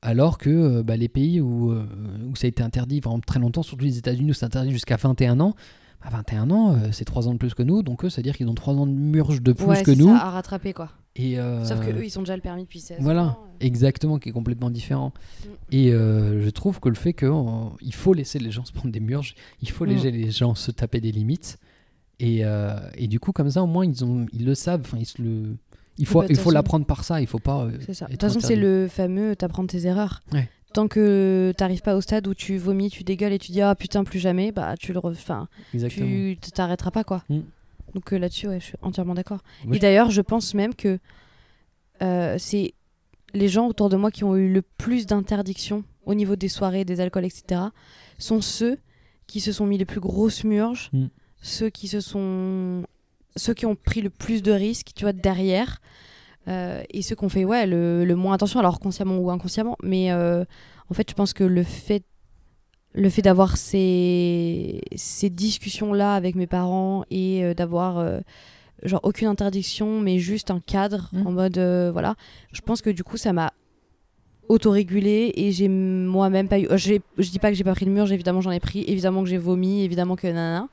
[0.01, 1.85] Alors que euh, bah, les pays où, euh,
[2.29, 4.95] où ça a été interdit vraiment très longtemps, surtout les États-Unis où c'est interdit jusqu'à
[4.95, 5.55] 21 ans,
[6.01, 8.47] à 21 ans, euh, c'est 3 ans de plus que nous, donc eux, c'est-à-dire qu'ils
[8.47, 10.07] ont 3 ans de murge de plus Ouais, que nous.
[10.15, 10.89] ça, à rattraper, quoi.
[11.15, 13.39] Et, euh, Sauf que eux, ils ont déjà le permis depuis 16 voilà, ans.
[13.59, 15.11] exactement, qui est complètement différent.
[15.11, 15.47] Mm.
[15.73, 18.99] Et euh, je trouve que le fait qu'il faut laisser les gens se prendre des
[19.01, 19.89] murges, il faut Mm.
[19.89, 21.57] laisser les gens se taper des limites.
[22.21, 24.81] Et, euh, et du coup, comme ça, au moins, ils, ont, ils le savent.
[24.85, 25.55] Enfin, ils se le...
[25.97, 27.19] Il faut, bah, il faut l'apprendre par ça.
[27.19, 27.63] Il faut pas.
[27.65, 28.05] euh, C'est ça.
[28.05, 30.21] De toute façon, c'est le fameux t'apprends tes erreurs.
[30.31, 30.49] Ouais.
[30.73, 33.73] Tant que t'arrives pas au stade où tu vomis, tu dégueules et tu dis ah
[33.75, 37.23] putain plus jamais, bah tu le, enfin, tu t'arrêteras pas quoi.
[37.29, 37.39] Mm.
[37.95, 39.39] Donc euh, là-dessus, ouais, je suis entièrement d'accord.
[39.71, 40.99] Et d'ailleurs, je pense même que
[42.03, 42.73] euh, c'est
[43.33, 46.85] les gens autour de moi qui ont eu le plus d'interdictions au niveau des soirées,
[46.85, 47.61] des alcools, etc.
[48.17, 48.77] sont ceux
[49.27, 51.05] qui se sont mis les plus grosses murges, Mm.
[51.41, 52.83] ceux qui se sont,
[53.35, 55.81] ceux qui ont pris le plus de risques, tu vois, derrière.
[56.47, 59.75] Euh, et ceux qui ont fait ouais, le, le moins attention, alors consciemment ou inconsciemment.
[59.83, 60.43] Mais euh,
[60.89, 62.03] en fait, je pense que le fait,
[62.93, 68.03] le fait d'avoir ces, ces discussions-là avec mes parents et euh, d'avoir
[68.83, 71.27] genre aucune interdiction, mais juste un cadre Mhm.
[71.27, 71.59] en mode
[71.91, 72.15] voilà,
[72.53, 73.51] je pense que du coup, ça m'a
[74.47, 76.67] autorégulé et j'ai moi-même pas eu.
[76.75, 76.97] Je
[77.29, 79.37] dis pas que j'ai pas pris le mur, évidemment j'en ai pris, évidemment que j'ai
[79.37, 80.67] vomi, évidemment que nanana.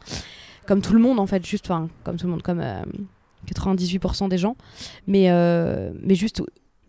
[0.67, 2.63] Comme tout le monde en fait, juste, enfin, comme tout le monde, comme
[3.47, 4.57] 98% des gens.
[5.07, 6.43] Mais, euh, mais juste,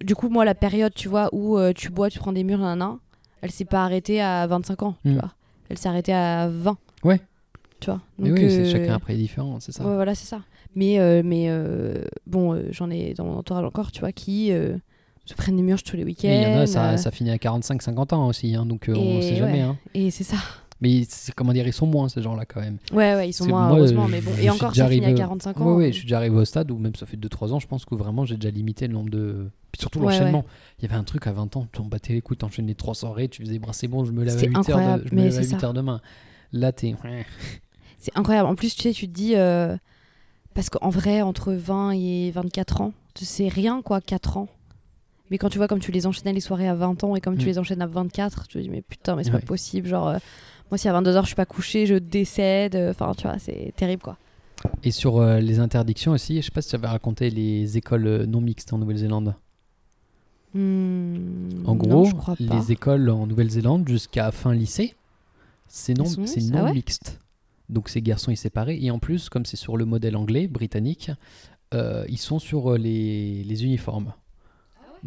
[0.04, 2.60] du coup, moi, la période, tu vois, où euh, tu bois, tu prends des murs,
[2.60, 2.98] nanana,
[3.42, 5.20] elle s'est pas arrêtée à 25 ans, tu Mm.
[5.20, 5.32] vois.
[5.70, 6.78] Elle s'est arrêtée à 20.
[7.04, 7.20] Ouais.
[7.80, 8.02] Tu vois.
[8.18, 9.86] Mais Donc, oui, c'est euh, chacun après différent, c'est ça.
[9.86, 10.42] Ouais, voilà, c'est ça.
[10.76, 11.50] Mais, mais
[12.26, 14.52] bon, j'en ai dans mon entourage encore, tu vois, qui
[15.26, 16.28] se prennent des murges tous les week-ends.
[16.30, 18.94] Mais il y en a, ça, ça finit à 45-50 ans aussi, hein, donc on
[18.94, 19.62] et sait jamais.
[19.62, 19.76] hein.
[19.94, 20.38] Et c'est ça.
[20.82, 22.78] Mais comment dire, ils sont moins ces gens-là quand même.
[22.92, 24.32] Ouais, ouais, ils sont moins, moi, heureusement, je- mais bon.
[24.40, 25.76] Et encore, ça finit à arrivé- 45 Oui, ans.
[25.76, 27.84] oui, je suis déjà arrivé au stade où même ça fait 2-3 ans, je pense
[27.86, 29.50] que vraiment j'ai déjà limité le nombre de.
[29.72, 30.46] Puis surtout Ouais, l'enchaînement.
[30.80, 32.76] Il y avait un truc à 20 ans, tu en battais les couilles, t'enchaînes les
[32.76, 35.16] 3 soirées, tu faisais, c'est bon, je me lève à C'était 8 heures, de, je
[35.16, 35.66] me lève à c'est 8 ça.
[35.68, 36.00] heures demain.
[36.54, 36.94] Là, t'es.
[38.00, 38.48] C'est incroyable.
[38.48, 39.34] En plus, tu sais, tu te dis.
[39.36, 39.76] euh,
[40.54, 44.48] parce qu'en vrai, entre 20 et 24 ans, c'est rien, quoi, 4 ans.
[45.30, 47.38] Mais quand tu vois comme tu les enchaînais les soirées à 20 ans et comme
[47.38, 47.48] tu Mm.
[47.50, 49.40] les enchaînes à 24, tu te dis, mais putain, mais c'est Ouais.
[49.40, 49.88] pas possible.
[49.88, 50.18] Genre, euh,
[50.72, 52.76] moi, si à 22h je suis pas couchée, je décède.
[52.76, 54.18] euh, Enfin, tu vois, c'est terrible, quoi.
[54.84, 58.08] Et sur euh, les interdictions aussi, je sais pas si tu avais raconté les écoles
[58.08, 59.36] euh, non mixtes en Nouvelle-Zélande.
[60.54, 62.08] Hmm, En gros,
[62.40, 64.96] les écoles en Nouvelle-Zélande jusqu'à fin lycée,
[65.68, 66.74] c'est non, c'est non Ah ouais?
[66.74, 67.20] mixte.
[67.70, 71.12] Donc ces garçons ils séparés et en plus comme c'est sur le modèle anglais britannique,
[71.74, 74.14] euh, ils sont sur les, les uniformes.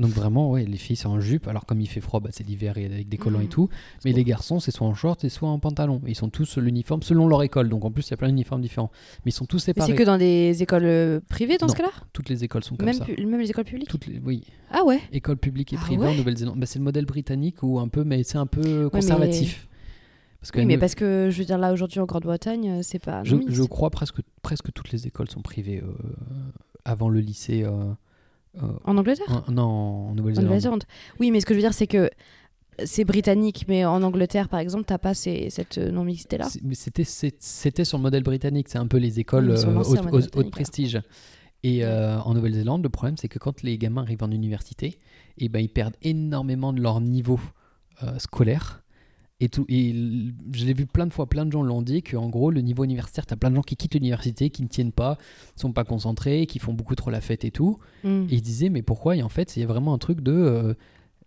[0.01, 2.43] Donc vraiment ouais les filles c'est en jupe alors comme il fait froid bah, c'est
[2.45, 3.49] l'hiver et avec des collants et Mhm.
[3.51, 3.69] tout.
[4.05, 6.01] Mais les garçons c'est soit en short et soit en pantalon.
[6.07, 8.63] Ils sont tous l'uniforme selon leur école donc en plus il y a plein d'uniformes
[8.63, 8.91] différents.
[9.25, 9.93] Mais ils sont tous séparés.
[9.93, 11.91] c'est que dans des écoles euh, privées dans Non, ce cas-là?
[12.13, 13.05] Toutes les écoles sont comme même, ça.
[13.07, 13.89] même les écoles publiques?
[13.91, 16.59] Toutes les, oui, Ah ouais écoles publiques et Ah privées ouais en Nouvelle-Zélande.
[16.59, 19.69] Bah, c'est le modèle britannique ou un peu, mais c'est un peu conservatif.
[20.41, 22.81] Parce que Oui, mais nous- parce que je veux dire, là aujourd'hui en Grande-Bretagne, euh,
[22.83, 23.23] c'est pas.
[23.25, 25.93] je, crois presque, presque toutes les écoles sont privées euh,
[26.87, 27.65] avant le lycée.
[27.65, 27.93] euh,
[28.57, 29.63] euh, En Angleterre en- non,
[30.11, 30.85] en Nouvelle-Zélande.
[31.21, 32.11] Oui, mais ce que je veux dire, c'est que
[32.85, 36.49] c'est britannique, mais en Angleterre, par exemple, t'as pas ces- cette euh, non-mixité-là.
[37.39, 38.69] C'était sur le modèle britannique.
[38.69, 41.01] C'est un peu les écoles Oui, euh, haute, haute- haute prestige.
[41.63, 44.99] Et euh, en Nouvelle-Zélande, le problème, c'est que quand les gamins arrivent en université,
[45.37, 47.39] et ben, ils perdent énormément de leur niveau
[48.19, 48.80] scolaire.
[49.41, 49.93] Et, tout, et
[50.53, 52.85] je l'ai vu plein de fois, plein de gens l'ont dit, qu'en gros, le niveau
[52.85, 55.17] universitaire, tu as plein de gens qui quittent l'université, qui ne tiennent pas,
[55.57, 57.79] sont pas concentrés, qui font beaucoup trop la fête et tout.
[58.05, 58.25] Mm.
[58.29, 59.17] Et ils disaient, mais pourquoi?
[59.17, 60.33] Et en fait, il y a vraiment un truc de.
[60.33, 60.75] euh,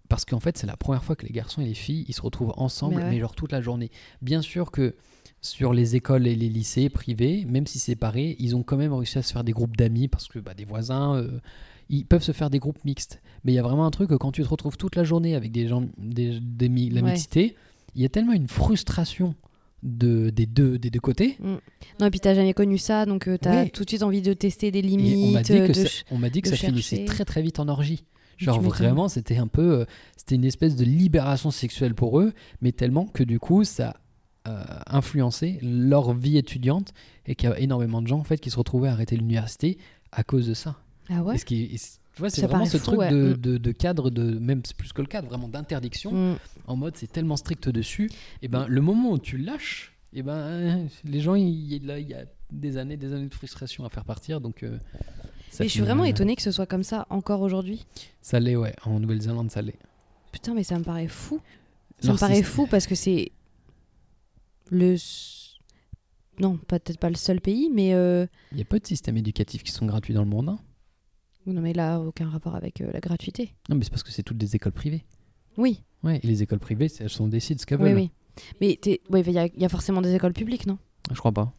[0.09, 2.22] parce qu'en fait, c'est la première fois que les garçons et les filles, ils se
[2.22, 3.89] retrouvent ensemble, Mais genre toute la journée.
[4.22, 4.93] Bien sûr que
[5.41, 9.18] sur les écoles et les lycées privés, même si séparés, ils ont quand même réussi
[9.18, 11.39] à se faire des groupes d'amis parce que bah, des voisins, euh,
[11.89, 13.22] ils peuvent se faire des groupes mixtes.
[13.43, 15.34] Mais il y a vraiment un truc que quand tu te retrouves toute la journée
[15.36, 17.11] avec des gens, des, des mi- la Ouais.
[17.11, 17.55] mixité,
[17.96, 19.36] il y a tellement une frustration
[19.84, 21.38] de, des, deux, des deux côtés.
[21.41, 23.72] Non, et puis t'as jamais connu ça, donc euh, t'as Oui.
[23.72, 25.28] tout de suite envie de tester des Et limites.
[25.30, 27.26] on m'a dit euh, que de ça, ch- on m'a dit que ça finissait très
[27.26, 28.06] très vite en orgie.
[28.38, 29.86] Genre vraiment, c'était un peu, euh,
[30.18, 33.98] c'était une espèce de libération sexuelle pour eux, mais tellement que du coup, ça
[34.46, 36.94] a influencé leur vie étudiante
[37.26, 39.78] et qu'il y a énormément de gens en fait qui se retrouvaient à arrêter l'université
[40.12, 40.78] à cause de ça.
[41.10, 41.36] Ah ouais?
[41.36, 43.09] Et ce qui est- et c- tu vois, c'est vraiment ce fou, truc ouais.
[43.09, 43.38] de, Mm.
[43.38, 46.11] de- de cadre, de même plus que le cadre, vraiment d'interdiction.
[46.34, 46.38] Mm.
[46.68, 48.09] En mode, c'est tellement strict dessus.
[48.41, 52.14] Et ben, le moment où tu lâches, et ben, euh, les gens, il y, y
[52.14, 54.39] a des années, des années de frustration à faire partir.
[54.41, 54.78] Donc, euh,
[55.59, 57.86] Mais je suis vraiment étonnée que ce soit comme ça encore aujourd'hui.
[58.22, 58.76] Ça l'est, ouais.
[58.86, 59.78] En Nouvelle-Zélande, ça l'est.
[60.32, 61.39] Putain, mais ça me paraît fou.
[61.99, 63.32] Ça me paraît fou parce que c'est
[64.70, 64.95] le.
[66.39, 67.93] Non, peut-être pas le seul pays, mais.
[67.93, 70.49] euh, Il y a peu de systèmes éducatifs qui sont gratuits dans le monde.
[70.49, 70.59] hein.
[71.46, 73.54] Non, mais là, aucun rapport avec euh, la gratuité.
[73.70, 75.04] Non, mais c'est parce que c'est toutes des écoles privées.
[75.58, 77.96] Oui, Ouais, et les écoles privées, elles sont décident ce qu'elles oui, veulent.
[78.00, 78.12] oui.
[78.60, 80.78] Mais t'es- ouais, il y, a- il y a forcément des écoles publiques, non?
[81.12, 81.54] Je crois pas.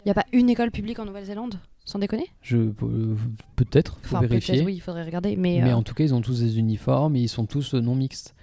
[0.00, 1.60] Il n'y a pas une école publique en Nouvelle-Zélande?
[1.84, 2.26] Sans déconner?
[2.42, 3.14] Je, euh,
[3.54, 4.62] peut-être, faut Enfin, vérifier.
[4.62, 5.36] oui, il faudrait regarder.
[5.36, 7.74] Mais, Mais euh, en tout cas, ils ont tous des uniformes et ils sont tous
[7.74, 8.34] non mixtes.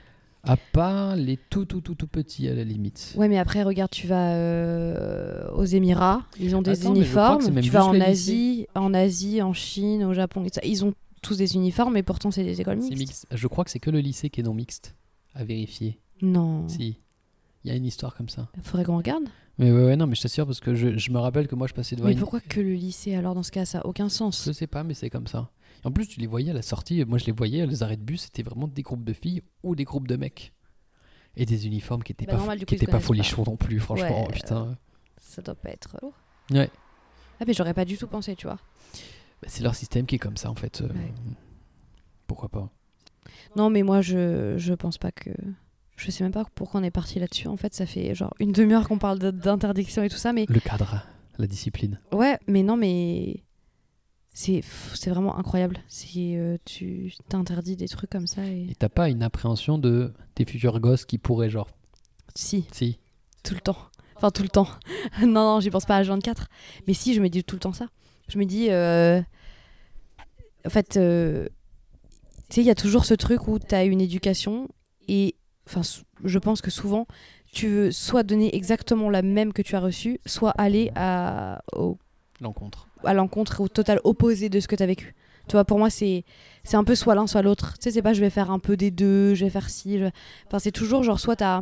[0.45, 3.13] À part les tout, tout, tout, tout petits à la limite.
[3.15, 7.61] Ouais, mais après, regarde, tu vas euh, aux Émirats, ils ont des Attends, uniformes.
[7.61, 11.93] Tu vas en Asie, en Asie, en Chine, au Japon, ils ont tous des uniformes,
[11.93, 12.97] mais pourtant, c'est des écoles mixtes.
[12.97, 13.27] mixte.
[13.31, 14.95] Je crois que c'est que le lycée qui est non mixte.
[15.33, 15.99] À vérifier.
[16.21, 16.67] Non.
[16.67, 16.97] Si.
[17.63, 18.49] Il y a une histoire comme ça.
[18.61, 19.23] Faudrait qu'on regarde.
[19.57, 21.67] Mais ouais, ouais, non, mais je t'assure parce que je, je me rappelle que moi
[21.67, 22.19] je passais devant Mais une.
[22.19, 24.43] pourquoi que le lycée alors dans ce cas Ça a aucun sens?
[24.45, 25.49] Je sais pas, mais c'est comme ça.
[25.85, 27.03] En plus, tu les voyais à la sortie.
[27.05, 29.75] Moi, je les voyais, les arrêts de bus, c'était vraiment des groupes de filles ou
[29.75, 30.53] des groupes de mecs.
[31.35, 33.79] Et des uniformes qui étaient Bah, pas, normal, qui coup, étaient pas folichons non plus,
[33.79, 34.25] franchement.
[34.27, 34.77] Ouais, putain.
[35.17, 36.13] Ça doit pas être lourd.
[36.51, 36.69] Ouais.
[37.39, 38.59] Ah, mais j'aurais pas du tout pensé, tu vois.
[39.41, 40.81] Bah, c'est leur système qui est comme ça, en fait.
[40.81, 41.11] euh, Ouais.
[42.27, 42.69] Pourquoi pas
[43.55, 45.31] Non, mais moi, je, je pense pas que.
[45.95, 47.47] Je sais même pas pourquoi on est parti là-dessus.
[47.47, 50.59] En fait, ça fait genre une demi-heure qu'on parle d'interdiction et tout ça, mais Le
[50.59, 51.05] cadre,
[51.37, 51.99] la discipline.
[52.11, 53.43] ouais, mais non, mais
[54.33, 54.61] c'est
[55.07, 55.77] vraiment incroyable.
[55.87, 60.43] C'est euh, tu t'interdis des trucs comme ça et t'as pas une appréhension de tes
[60.45, 61.69] futurs gosses qui pourraient, genre.
[62.35, 62.99] si Si.
[63.43, 63.77] tout le temps.
[64.15, 64.67] Enfin tout le temps.
[65.21, 66.47] non, non, j'y pense pas à 24.
[66.87, 67.87] Mais si, je me dis tout le temps ça.
[68.29, 69.21] Je me dis, euh,
[70.65, 71.47] en fait, euh,
[72.49, 74.69] tu sais, il y a toujours ce truc où tu as une éducation
[75.07, 75.35] et,
[75.67, 75.81] enfin,
[76.23, 77.05] je pense que souvent,
[77.51, 81.97] tu veux soit donner exactement la même que tu as reçue, soit aller à, au-
[82.39, 82.87] L'encontre.
[83.05, 85.15] À l'encontre, au total opposé de ce que tu as vécu.
[85.47, 86.23] Tu vois, pour moi, c'est
[86.63, 87.73] c'est un peu soit l'un, soit l'autre.
[87.73, 89.99] Tu sais, c'est pas je vais faire un peu des deux, je vais faire ci.
[90.47, 91.61] Enfin, c'est toujours genre soit t'as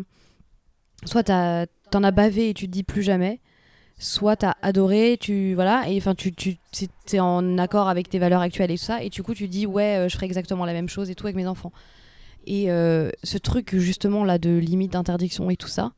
[1.05, 3.39] soit t'en as bavé et tu te dis plus jamais,
[3.97, 8.41] soit t'as adoré, tu voilà, et enfin tu tu c'est- en accord avec tes valeurs
[8.41, 10.73] actuelles et tout ça, et du coup tu dis ouais, euh, je ferai exactement la
[10.73, 11.71] même chose et tout avec mes enfants.
[12.47, 15.93] Et euh, ce truc justement là de limite d'interdiction et tout ça,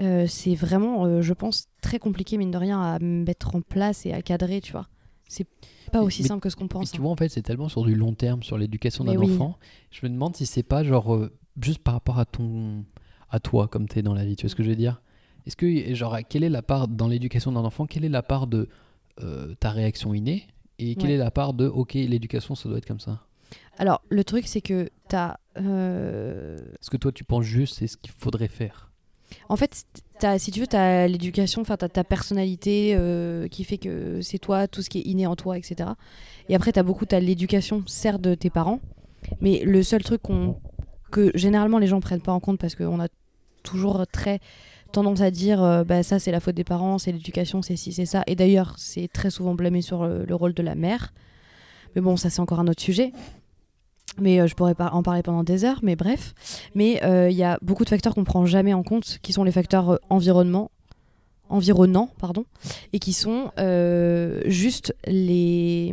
[0.00, 4.06] euh, c'est vraiment, euh, je pense, très compliqué mine de rien à mettre en place
[4.06, 4.88] et à cadrer, tu vois.
[5.28, 5.46] C'est
[5.92, 6.90] pas aussi mais- simple que ce qu'on pense.
[6.92, 7.02] tu hein.
[7.02, 9.32] vois, en fait, c'est tellement sur du long terme, sur l'éducation d'un oui.
[9.32, 9.58] enfant.
[9.90, 12.84] Je me demande si c'est pas genre euh, juste par rapport à ton,
[13.30, 14.36] à toi, comme t'es dans la vie.
[14.36, 15.00] Tu vois ce que je veux dire?
[15.46, 18.46] Est-ce que genre quelle est la part dans l'éducation d'un enfant Quelle est la part
[18.46, 18.68] de
[19.60, 20.46] ta réaction innée?
[20.78, 21.14] Et quelle Ouais.
[21.14, 23.24] est la part de ok l'éducation ça doit être comme ça?
[23.76, 25.36] Alors, le truc, c'est que t'as.
[25.56, 28.90] Est-ce que toi tu penses juste c'est ce qu'il faudrait faire?
[29.48, 29.84] En fait,
[30.38, 34.38] si tu veux, tu as l'éducation, enfin, tu ta personnalité euh, qui fait que c'est
[34.38, 35.90] toi, tout ce qui est inné en toi, etc.
[36.48, 38.80] Et après, tu as beaucoup, tu l'éducation, certes, de tes parents.
[39.40, 40.22] Mais le seul truc
[41.10, 43.08] que généralement les gens prennent pas en compte parce qu'on a
[43.62, 44.40] toujours très
[44.92, 47.92] tendance à dire euh, bah, ça, c'est la faute des parents, c'est l'éducation, c'est ci,
[47.92, 48.22] c'est ça.
[48.26, 51.12] Et d'ailleurs, c'est très souvent blâmé sur le rôle de la mère.
[51.94, 53.12] Mais bon, ça, c'est encore un autre sujet.
[54.20, 56.34] Mais euh, je pourrais en parler pendant des heures, mais bref.
[56.74, 59.44] Mais euh, il y a beaucoup de facteurs qu'on prend jamais en compte, qui sont
[59.44, 60.70] les facteurs euh, environnement,
[61.48, 62.44] environnants, pardon,
[62.92, 63.50] et qui sont
[64.46, 65.92] juste les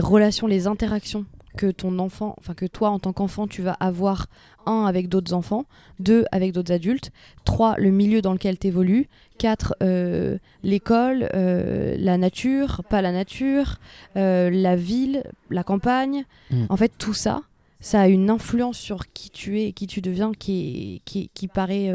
[0.00, 1.24] relations, les interactions
[1.56, 4.26] que ton enfant, enfin que toi en tant qu'enfant, tu vas avoir
[4.66, 5.66] un avec d'autres enfants,
[5.98, 7.10] deux avec d'autres adultes,
[7.44, 13.12] trois le milieu dans lequel tu évolues, quatre euh, l'école, euh, la nature, pas la
[13.12, 13.78] nature,
[14.16, 16.24] euh, la ville, la campagne.
[16.50, 16.66] Mm.
[16.68, 17.42] En fait, tout ça,
[17.80, 21.30] ça a une influence sur qui tu es et qui tu deviens qui, est, qui,
[21.34, 21.92] qui paraît,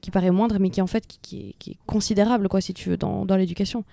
[0.00, 2.72] qui paraît moindre, mais qui en fait qui, qui est, qui est considérable, quoi, si
[2.72, 3.84] tu veux, dans, dans l'éducation.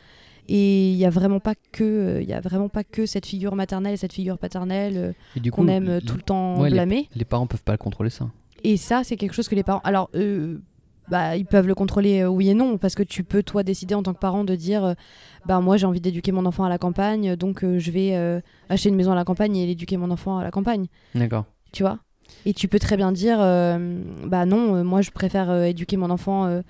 [0.50, 3.56] Et il y a vraiment pas que, il y a vraiment pas que cette figure
[3.56, 7.10] maternelle et cette figure paternelle euh, qu'on aime euh, tout le temps ouais, les- blâmer.
[7.16, 8.30] les parents peuvent pas contrôler ça.
[8.66, 9.82] Et ça, c'est quelque chose que les parents.
[9.84, 10.58] Alors, euh,
[11.10, 13.96] bah, ils peuvent le contrôler, euh, oui et non, parce que tu peux, toi, décider
[13.96, 14.94] en tant que parent de dire euh,
[15.46, 18.90] bah, moi, j'ai envie d'éduquer mon enfant à la campagne, donc euh, je vais acheter
[18.90, 21.46] une maison à la campagne et l'éduquer mon enfant à la campagne, D'accord.
[21.72, 22.00] tu vois?
[22.46, 26.62] Et tu peux très bien dire bah non, moi, je préfère éduquer mon enfant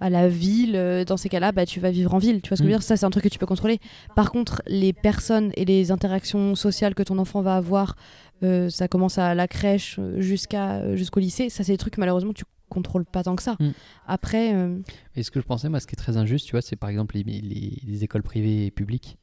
[0.00, 2.42] à la ville, euh, dans ces cas-là, bah, tu vas vivre en ville.
[2.42, 2.78] Tu vois ce que je veux Mm.
[2.80, 3.78] dire Ça, c'est un truc que tu peux contrôler.
[4.14, 7.96] Par contre, les personnes et les interactions sociales que ton enfant va avoir,
[8.42, 11.48] euh, ça commence à la crèche euh, jusqu'à jusqu'au lycée.
[11.48, 13.56] Ça, c'est des trucs que malheureusement tu contrôles pas tant que ça.
[13.60, 13.70] Mm.
[14.06, 14.78] Après, euh,
[15.14, 16.90] Et ce que je pensais, moi, ce qui est très injuste, tu vois, c'est par
[16.90, 19.18] exemple les, les- les écoles privées et publiques.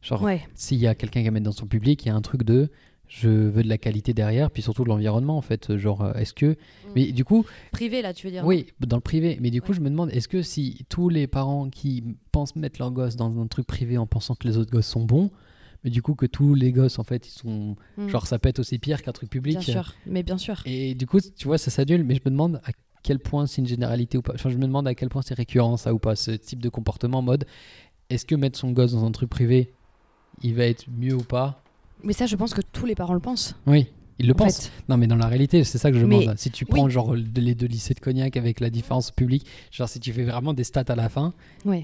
[0.00, 2.14] Genre, ouais, s'il y a quelqu'un qui va mettre dans son public, il y a
[2.14, 2.70] un truc de
[3.08, 5.76] je veux de la qualité derrière, puis surtout de l'environnement, en fait.
[5.76, 6.56] Genre, euh, est-ce que.
[6.94, 9.38] Mais du coup, privé là, tu veux dire oui, dans le privé.
[9.40, 9.76] Mais du coup, Ouais.
[9.76, 13.40] je me demande, est-ce que si tous les parents qui pensent mettre leurs gosses dans
[13.40, 15.30] un truc privé en pensant que les autres gosses sont bons,
[15.84, 17.76] mais du coup, que tous les gosses, en fait, ils sont.
[17.96, 18.08] Mm.
[18.08, 19.58] Genre, ça pète aussi pire qu'un truc public.
[19.58, 20.62] Bien sûr, mais bien sûr.
[20.66, 22.70] Et du coup, tu vois, ça s'annule, mais je me demande à
[23.02, 24.34] quel point c'est une généralité ou pas.
[24.34, 26.68] Enfin, je me demande à quel point c'est récurrent, ça ou pas, ce type de
[26.68, 27.46] comportement en mode
[28.10, 29.72] est-ce que mettre son gosse dans un truc privé,
[30.42, 31.62] il va être mieux ou pas
[32.02, 33.54] Mais ça, je pense que tous les parents le pensent.
[33.66, 33.86] Oui,
[34.18, 34.66] il le en pense.
[34.68, 34.72] fait.
[34.88, 36.38] Non, mais dans la réalité, c'est ça que je Mais- demande.
[36.38, 39.98] Si tu prends genre les deux lycées de Cognac avec la différence publique, genre si
[40.00, 41.34] tu fais vraiment des stats à la fin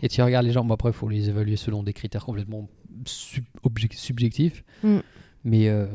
[0.02, 2.68] et tu regardes les gens, bon après, il faut les évaluer selon des critères complètement
[3.06, 3.44] sub-
[3.92, 4.64] subjectifs.
[4.82, 4.98] Mm.
[5.44, 5.86] Mais euh,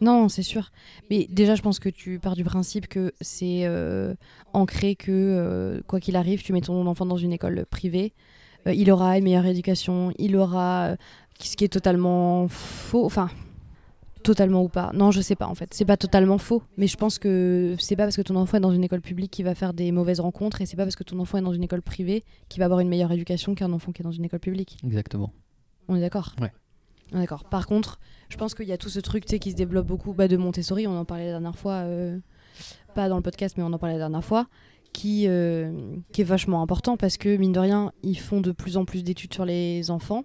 [0.00, 0.70] Non, c'est sûr.
[1.10, 4.14] Mais déjà, je pense que tu pars du principe que c'est euh,
[4.52, 8.12] ancré que, euh, quoi qu'il arrive, tu mets ton enfant dans une école privée,
[8.66, 10.96] il aura une meilleure éducation, il aura.
[11.40, 13.04] Ce qui est totalement faux.
[13.04, 13.28] Enfin,
[14.24, 14.90] totalement ou pas.
[14.94, 15.72] Non, je sais pas en fait.
[15.72, 16.62] C'est pas totalement faux.
[16.76, 19.30] Mais je pense que c'est pas parce que ton enfant est dans une école publique
[19.30, 21.52] qu'il va faire des mauvaises rencontres et c'est pas parce que ton enfant est dans
[21.52, 24.24] une école privée qu'il va avoir une meilleure éducation qu'un enfant qui est dans une
[24.24, 24.78] école publique.
[24.84, 25.32] exactement.
[25.86, 26.34] On est d'accord?
[26.40, 26.50] Ouais.
[27.12, 27.44] On est D'accord.
[27.44, 30.28] Par contre, je pense qu'il y a tout ce truc qui se développe beaucoup bah,
[30.28, 30.86] de Montessori.
[30.86, 32.18] On en parlait la dernière fois, euh,
[32.94, 34.46] pas dans le podcast, mais on en parlait la dernière fois,
[34.94, 38.78] qui, euh, qui est vachement important parce que, mine de rien, ils font de plus
[38.78, 40.24] en plus d'études sur les enfants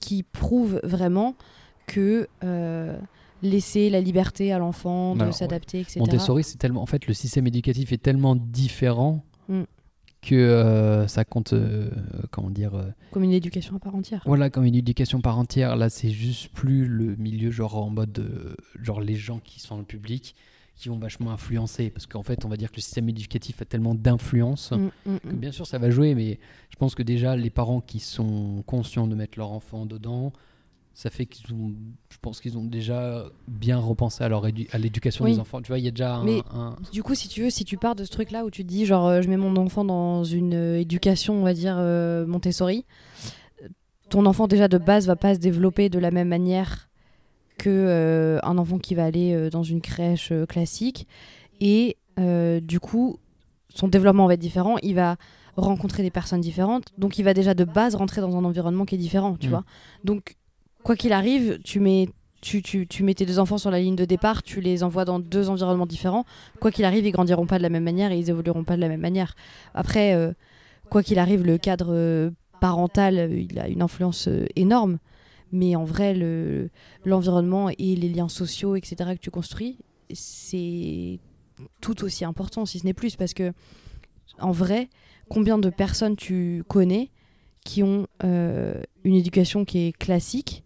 [0.00, 1.34] qui prouvent vraiment
[1.86, 2.96] que euh,
[3.42, 6.00] laisser la liberté à l'enfant de s'adapter, etc.
[6.00, 6.82] Montessori, c'est tellement.
[6.82, 9.64] En fait, le système éducatif est tellement différent Mm.
[10.22, 11.52] que euh, ça compte.
[11.52, 11.90] euh,
[12.30, 14.22] comment dire euh, Comme une éducation à part entière.
[14.24, 15.76] Voilà, comme une éducation par entière.
[15.76, 18.18] Là, c'est juste plus le milieu, genre en mode.
[18.18, 20.34] euh, genre les gens qui sont le public
[20.76, 21.90] qui vont vachement influencer.
[21.90, 24.72] Parce qu'en fait, on va dire que le système éducatif a tellement d'influence.
[24.72, 25.36] Mm, mm, que mm.
[25.36, 26.38] bien sûr, ça va jouer, mais
[26.70, 30.32] je pense que déjà, les parents qui sont conscients de mettre leur enfant dedans,
[30.96, 31.72] ça fait qu'ils ont,
[32.08, 35.32] je pense qu'ils ont déjà bien repensé à, leur édu- à l'éducation Oui.
[35.32, 35.60] des enfants.
[35.60, 37.64] Tu vois, il y a déjà un, Mais- un- Du coup, si tu veux, si
[37.64, 39.84] tu pars de ce truc-là où tu te dis, genre, euh, je mets mon enfant
[39.84, 42.84] dans une euh, éducation, on va dire, euh, Montessori,
[43.62, 43.68] euh,
[44.08, 46.88] ton enfant, déjà, de base, va pas se développer de la même manière
[47.58, 51.06] que euh, un enfant qui va aller euh, dans une crèche euh, classique.
[51.60, 51.96] Et
[52.62, 53.18] du coup,
[53.74, 54.76] son développement va être différent.
[54.82, 55.16] Il va
[55.56, 56.88] rencontrer des personnes différentes.
[56.98, 59.50] Donc, il va déjà de base rentrer dans un environnement qui est différent, tu Mm.
[59.50, 59.64] vois.
[60.04, 60.36] Donc,
[60.82, 62.08] quoi qu'il arrive, tu mets...
[62.40, 65.06] Tu, tu, tu mets tes deux enfants sur la ligne de départ, tu les envoies
[65.06, 66.26] dans deux environnements différents
[66.60, 68.82] quoi qu'il arrive, ils grandiront pas de la même manière et ils évolueront pas de
[68.82, 69.34] la même manière.
[69.72, 70.32] Après, euh,
[70.90, 72.30] quoi qu'il arrive, le cadre euh,
[72.60, 74.98] parental, il a une influence euh, énorme.
[75.52, 76.70] Mais en vrai, le-
[77.04, 79.78] l'environnement et les liens sociaux, etc., que tu construis,
[80.12, 81.20] c'est
[81.80, 83.16] tout aussi important, si ce n'est plus.
[83.16, 83.52] Parce que,
[84.40, 84.88] en vrai,
[85.28, 87.10] combien de personnes tu connais
[87.64, 90.64] qui ont euh, une éducation qui est classique,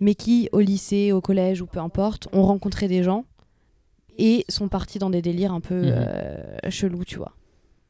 [0.00, 3.24] mais qui, au lycée, au collège ou peu importe, ont rencontré des gens
[4.18, 7.34] et sont partis dans des délires un peu euh, chelous, tu vois.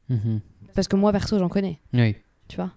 [0.08, 0.40] Mhm.
[0.74, 2.14] Parce que moi, perso, j'en connais, Oui.
[2.48, 2.70] tu vois.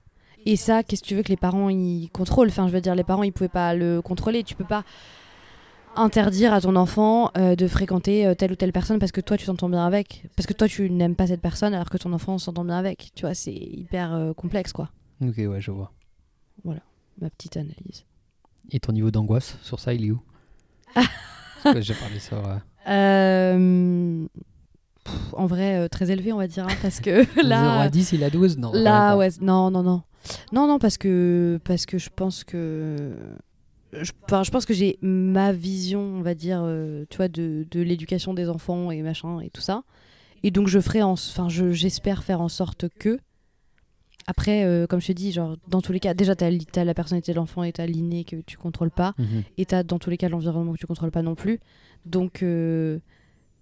[0.45, 2.47] Et ça, qu'est-ce que tu veux que les parents ils contrôlent?
[2.49, 4.43] Enfin, je veux dire, les parents, ils pouvaient pas le contrôler.
[4.43, 4.83] Tu peux pas
[5.95, 9.37] interdire à ton enfant euh, de fréquenter euh, telle ou telle personne parce que toi,
[9.37, 10.25] tu t'entends bien avec.
[10.35, 13.11] Parce que toi, tu n'aimes pas cette personne alors que ton enfant s'entend bien avec.
[13.15, 14.89] Tu vois, c'est hyper euh, complexe, quoi.
[15.21, 15.91] Ok, ouais, je vois.
[17.21, 18.05] Ma petite analyse.
[18.71, 20.21] Et ton niveau d'angoisse sur ça, il est où?
[21.63, 22.41] Parce que J'ai parlé sur.
[25.03, 28.13] pff, en vrai, très élevé, on va dire, hein, parce que 0 là, à 10,
[28.13, 28.71] il a 12 Non.
[28.73, 30.01] là, ouais, non, non, non,
[30.53, 33.09] non, non, parce que parce que je pense que
[33.93, 37.65] je, enfin, je pense que j'ai ma vision, on va dire, euh, tu vois, de,
[37.71, 39.83] de l'éducation des enfants et machin et tout ça,
[40.43, 43.19] et donc je ferai, en, enfin, je- j'espère faire en sorte que
[44.27, 46.93] après, euh, comme je te dis, genre dans tous les cas, déjà t'as as la
[46.93, 49.13] personnalité de l'enfant et t'as l'inné que tu contrôles pas.
[49.17, 49.43] Mhm.
[49.57, 51.59] et t'as dans tous les cas l'environnement que tu contrôles pas non plus.
[52.05, 52.99] Donc euh,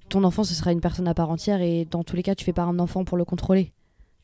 [0.09, 2.43] ton enfant ce sera une personne à part entière et dans tous les cas tu
[2.43, 3.71] fais pas un enfant pour le contrôler.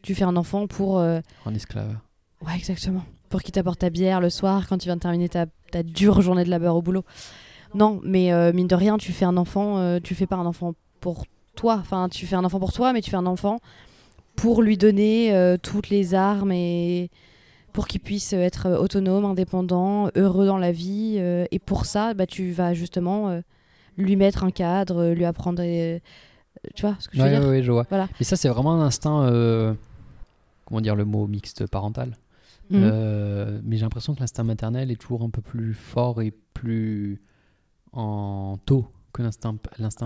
[0.01, 1.97] Tu fais un enfant pour euh, En esclave.
[2.45, 5.47] Ouais exactement pour qu'il t'apporte ta bière le soir quand tu viens de terminer ta,
[5.71, 7.03] ta dure journée de labeur au boulot.
[7.73, 10.45] Non mais euh, mine de rien tu fais un enfant euh, tu fais pas un
[10.45, 11.25] enfant pour
[11.55, 13.59] toi enfin tu fais un enfant pour toi mais tu fais un enfant
[14.35, 17.09] pour lui donner euh, toutes les armes et
[17.71, 21.15] pour qu'il puisse être autonome, indépendant, heureux dans la vie.
[21.17, 23.41] euh, et pour ça, bah, tu vas justement
[23.97, 25.63] lui mettre un cadre, lui apprendre
[26.75, 27.87] tu vois ce que je veux ouais, dire ouais, je vois.
[27.89, 28.09] Voilà.
[28.19, 29.75] Et ça, c'est vraiment un instinct.
[30.65, 32.15] comment dire le mot mixte parental?
[32.69, 32.79] Mhm.
[32.83, 37.21] Euh, Mais j'ai l'impression que l'instinct maternel est toujours un peu plus fort et plus
[37.91, 39.57] en taux que l'instinct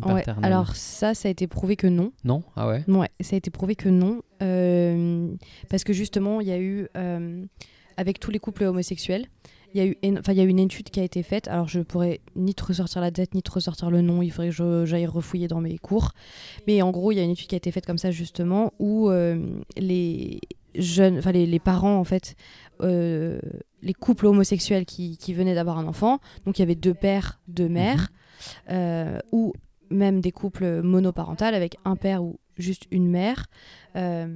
[0.05, 0.43] Ouais, paternel.
[0.51, 2.11] alors ça, ça a été prouvé que non.
[2.25, 2.43] Non?
[2.57, 2.83] Ah ouais?
[2.89, 4.21] Ouais, ça a été prouvé que non.
[4.41, 5.33] euh,
[5.69, 7.45] parce que justement, il y a eu, euh,
[7.95, 9.27] avec tous les couples homosexuels,
[9.73, 11.47] il y, a eu, enfin, il y a eu une étude qui a été faite.
[11.49, 14.21] Alors, je pourrais ni te ressortir la date, ni te ressortir le nom.
[14.21, 16.11] Il faudrait que j'aille refouiller dans mes cours.
[16.67, 18.73] Mais en gros, il y a une étude qui a été faite comme ça, justement,
[18.79, 19.45] où euh,
[19.77, 20.39] les
[20.77, 22.35] jeunes, enfin, les, les parents, en fait,
[22.81, 23.39] euh,
[23.81, 27.39] les couples homosexuels qui, qui venaient d'avoir un enfant, donc il y avait deux pères,
[27.47, 28.09] deux mères,
[28.69, 29.53] euh, ou
[29.89, 33.47] même des couples monoparentales avec un père ou juste une mère,
[33.95, 34.35] euh,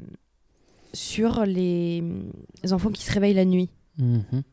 [0.94, 2.04] sur les,
[2.64, 3.70] les enfants qui se réveillent la nuit.
[3.98, 4.44] Mhm.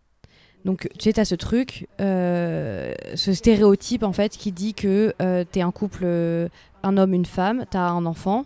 [0.65, 5.63] Donc, tu sais, t'as ce truc, ce stéréotype, en fait, qui dit que euh, t'es
[5.63, 6.05] un couple,
[6.83, 8.45] un homme, une femme, t'as un enfant,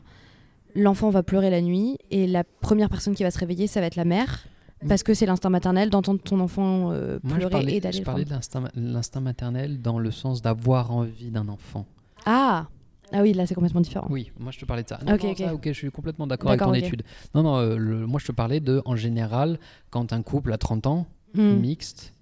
[0.75, 3.87] l'enfant va pleurer la nuit, et la première personne qui va se réveiller, ça va
[3.87, 4.47] être la mère,
[4.83, 4.89] Mm.
[4.89, 8.03] parce que c'est l'instinct maternel d'entendre ton enfant euh, Moi, pleurer parlais, et d'aller je
[8.03, 11.87] parlais de l'instinct ma- l'instinct maternel dans le sens d'avoir envie d'un enfant.
[12.27, 12.67] Ah
[13.15, 14.07] Ah oui, là, c'est complètement différent.
[14.11, 14.99] Oui, moi je te parlais de ça.
[15.07, 15.37] Non, Ok, non, ok.
[15.39, 17.03] ça, ok, je suis complètement d'accord avec ton étude.
[17.35, 19.59] Non, non, euh, le- moi je te parlais de, en général,
[19.91, 21.57] quand un couple a 30 ans, Hmm.
[21.61, 22.13] mixte,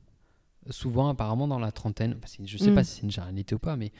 [0.69, 2.75] souvent apparemment dans la trentaine, je sais Mm.
[2.75, 3.91] pas si c'est une généralité ou pas, mais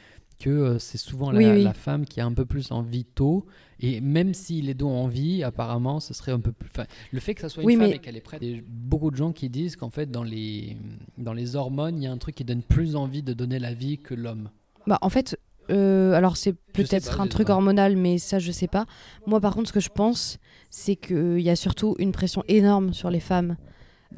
[0.41, 1.63] que euh, c'est souvent la, Oui, oui.
[1.63, 3.47] la femme qui a un peu plus envie tôt,
[3.79, 6.69] et même si les deux ont envie, apparemment, ce serait un peu plus...
[6.73, 8.57] enfin, le fait que ça soit une Oui, femme mais- et qu'elle est prête, il
[8.57, 10.77] y a beaucoup de gens qui disent qu'en fait, dans les,
[11.19, 13.73] dans les hormones, il y a un truc qui donne plus envie de donner la
[13.75, 14.51] vie que l'homme.
[14.87, 15.39] Bah, en fait,
[15.71, 18.87] euh, alors c'est peut-être un truc hormonal, mais ça, je sais pas.
[19.27, 20.39] Moi, par contre, ce que je pense,
[20.71, 23.57] c'est qu'il y a surtout une pression énorme sur les femmes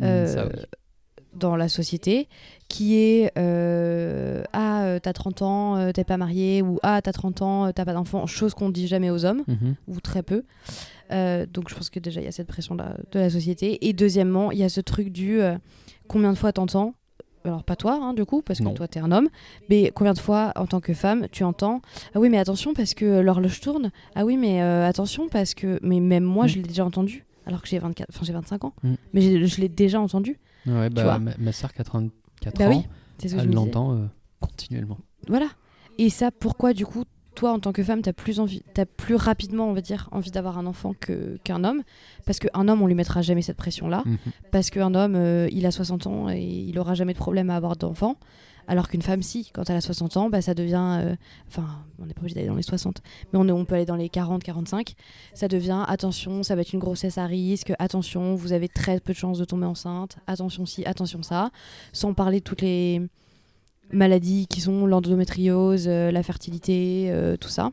[0.01, 0.63] Euh, Ça, oui.
[1.35, 2.29] Dans la société,
[2.69, 7.13] qui est euh, Ah, euh, t'as 30 ans, euh, t'es pas marié, ou Ah, t'as
[7.13, 9.75] 30 ans, t'as pas d'enfant, chose qu'on dit jamais aux hommes, Mhm.
[9.89, 10.45] ou très peu.
[11.11, 13.87] Euh, donc, je pense que déjà, il y a cette pression-là de la société.
[13.89, 15.57] Et deuxièmement, il y a ce truc du euh,
[16.09, 16.95] combien de fois t'entends
[17.45, 18.73] alors pas toi hein, du coup parce que Non.
[18.73, 19.29] toi t'es un homme
[19.69, 21.81] mais combien de fois en tant que femme tu entends
[22.15, 25.81] ah oui mais attention parce que l'horloge tourne ah oui mais euh, attention parce que
[25.83, 26.49] mais même moi Mm.
[26.49, 28.95] je l'ai déjà entendu alors que j'ai 24 enfin j'ai 25 ans Mm.
[29.13, 31.19] mais je l'ai déjà entendu Ouais, bah, vois.
[31.19, 34.07] ma, ma soeur qui a 34 Bah ans, oui, ce elle l'entend euh,
[34.41, 34.99] continuellement.
[35.29, 35.47] Voilà.
[35.99, 37.05] Et ça, pourquoi du coup,
[37.35, 40.31] toi en tant que femme, t'as plus envie, t'as plus rapidement, on va dire, envie
[40.31, 41.83] d'avoir un enfant que qu'un homme,
[42.27, 44.19] parce qu'un homme, on lui mettra jamais cette pression-là, Mhm.
[44.51, 47.57] parce qu'un homme, euh, il a 60 ans et il aura jamais de problème à
[47.57, 48.17] avoir d'enfant.
[48.69, 51.01] Alors qu'une femme, si, quand elle a 60 ans, bah, ça devient.
[51.03, 51.17] euh,
[51.49, 53.03] Enfin, on n'est pas obligé d'aller dans les 60,
[53.33, 54.95] mais on, peut aller dans les 40, 45.
[55.35, 59.13] Ça devient attention, ça va être une grossesse à risque, attention, vous avez très peu
[59.13, 61.51] de chances de tomber enceinte, attention ci, attention ça.
[61.93, 63.03] Sans parler de toutes les
[63.93, 67.73] maladies qui sont l'endométriose, euh, la fertilité, euh, tout ça,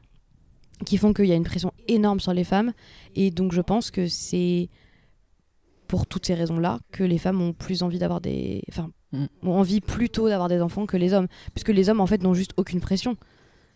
[0.85, 2.73] qui font qu'il y a une pression énorme sur les femmes.
[3.15, 4.69] Et donc, je pense que c'est
[5.87, 8.63] pour toutes ces raisons-là que les femmes ont plus envie d'avoir des.
[8.69, 8.91] Enfin.
[9.13, 11.27] Ont envie plutôt d'avoir des enfants que les hommes.
[11.53, 13.15] Puisque les hommes, en fait, n'ont juste aucune pression.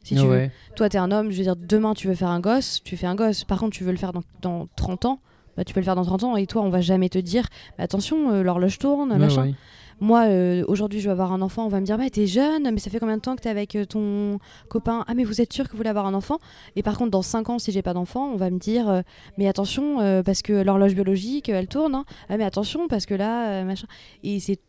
[0.03, 0.29] Si tu veux.
[0.29, 0.51] Ouais.
[0.75, 3.07] Toi, t'es un homme, je veux dire, demain, tu veux faire un gosse, tu fais
[3.07, 3.45] un gosse.
[3.45, 5.19] Par contre, tu veux le faire dans, dans 30 ans,
[5.55, 6.35] bah, tu peux le faire dans 30 ans.
[6.35, 9.43] Et toi, on va jamais te dire, Mais attention, euh, l'horloge tourne, Ouais, machin.
[9.43, 9.53] ouais.
[10.01, 12.69] Moi, euh, aujourd'hui, je vais avoir un enfant, on va me dire, bah, t'es jeune,
[12.71, 15.05] mais ça fait combien de temps que t'es avec euh, ton copain?
[15.07, 16.39] Ah, mais vous êtes sûr que vous voulez avoir un enfant?
[16.75, 19.01] Et par contre, dans 5 ans, si j'ai pas d'enfant, on va me dire, euh,
[19.37, 21.95] mais attention, parce que l'horloge biologique, elle tourne.
[21.95, 22.05] hein.
[22.27, 23.87] Ah, mais attention, parce que là, machin.
[24.23, 24.59] Et c'est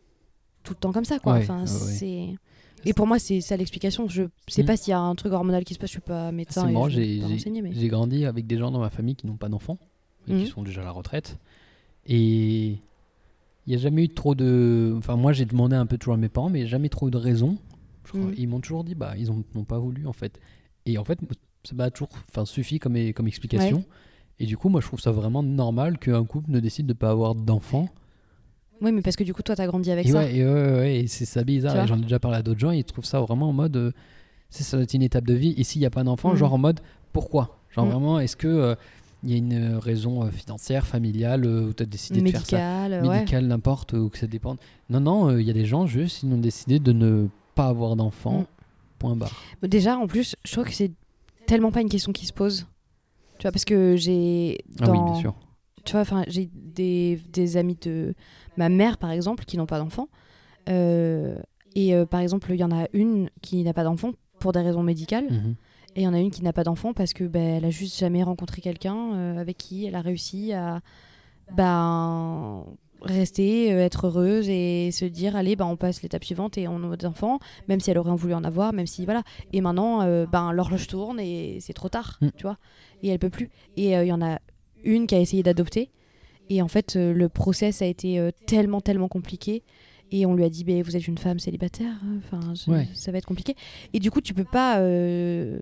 [0.65, 1.33] tout le temps comme ça, quoi.
[1.33, 2.27] Ouais, enfin, ouais, c'est.
[2.87, 4.07] Et pour moi, c'est ça l'explication.
[4.07, 4.65] Je sais Mm.
[4.65, 6.69] pas s'il y a un truc hormonal qui se passe, je suis pas médecin.
[6.69, 7.21] Marrant, j'ai
[7.61, 7.87] mais...
[7.87, 9.77] grandi avec des gens dans ma famille qui n'ont pas d'enfants,
[10.27, 10.43] et Mhm.
[10.43, 11.37] qui sont déjà à la retraite.
[12.07, 12.79] Et il
[13.69, 14.93] n'y a jamais eu trop de.
[14.97, 17.17] Enfin, moi j'ai demandé un peu toujours à mes parents, mais jamais trop eu de
[17.17, 17.57] raison.
[18.03, 18.21] Je crois.
[18.21, 18.35] Mhm.
[18.37, 20.39] Ils m'ont toujours dit, bah, ils ont- n'ont pas voulu en fait.
[20.85, 21.17] Et en fait,
[21.63, 23.83] ça m'a toujours enfin, suffi comme, comme explication.
[24.39, 27.09] Et du coup, moi je trouve ça vraiment normal qu'un couple ne décide de pas
[27.09, 27.89] avoir d'enfants.
[28.81, 30.19] Oui, mais parce que du coup, toi, t'as grandi avec Et ça.
[30.19, 31.87] ouais, et ouais, ouais, et c'est ça bizarre.
[31.87, 33.75] j'en ai déjà parlé à d'autres gens, ils trouvent ça vraiment en mode.
[33.77, 33.91] euh,
[34.49, 35.53] c'est ça doit être une étape de vie.
[35.57, 36.35] Et s'il n'y a pas d'enfant, Mhm.
[36.37, 36.79] genre en mode
[37.13, 37.57] pourquoi?
[37.71, 37.91] Genre Mhm.
[37.91, 38.75] vraiment, est-ce que euh,
[39.23, 42.57] il y a une euh, raison financière, familiale, où tu as décidé de faire ça?
[43.01, 44.57] Médicale, n'importe, ou que ça dépende.
[44.89, 47.95] Non, non, il y a des gens juste, ils ont décidé de ne pas avoir
[47.95, 48.39] d'enfant.
[48.39, 48.45] Mhm.
[48.99, 49.31] Point barre.
[49.63, 50.91] Déjà, en plus, je trouve que c'est
[51.47, 52.65] tellement pas une question qui se pose.
[53.39, 54.57] Tu vois, parce que j'ai.
[54.81, 55.33] Ah oui, bien sûr.
[55.85, 58.13] Tu vois, enfin, j'ai des, des amis de
[58.57, 60.09] ma mère, par exemple, qui n'ont pas d'enfants.
[60.67, 61.37] Euh,
[61.75, 64.61] et euh, par exemple, il y en a une qui n'a pas d'enfant pour des
[64.61, 65.29] raisons médicales.
[65.29, 65.55] Mhm.
[65.95, 67.69] Et il y en a une qui n'a pas d'enfant parce que ben, elle a
[67.69, 70.81] juste jamais rencontré quelqu'un euh, avec qui elle a réussi à
[71.55, 72.65] ben,
[73.01, 76.97] rester, être heureuse et se dire allez, bah, on passe l'étape suivante et on a
[76.97, 79.23] des enfants, même si elle aurait voulu en avoir, même si voilà.
[79.53, 82.29] Et maintenant, euh, ben l'horloge tourne et c'est trop tard, Mm.
[82.35, 82.57] tu vois.
[83.03, 83.49] Et elle peut plus.
[83.77, 84.39] Et euh, il y en a
[84.85, 85.89] une qui a essayé d'adopter.
[86.49, 89.63] Et en fait, euh, le process a été euh, tellement, tellement compliqué.
[90.11, 92.87] Et on lui a dit, bah, vous êtes une femme célibataire, hein, enfin, ça- Ouais.
[92.93, 93.55] ça va être compliqué.
[93.93, 94.79] Et du coup, tu peux pas.
[94.79, 95.59] euh,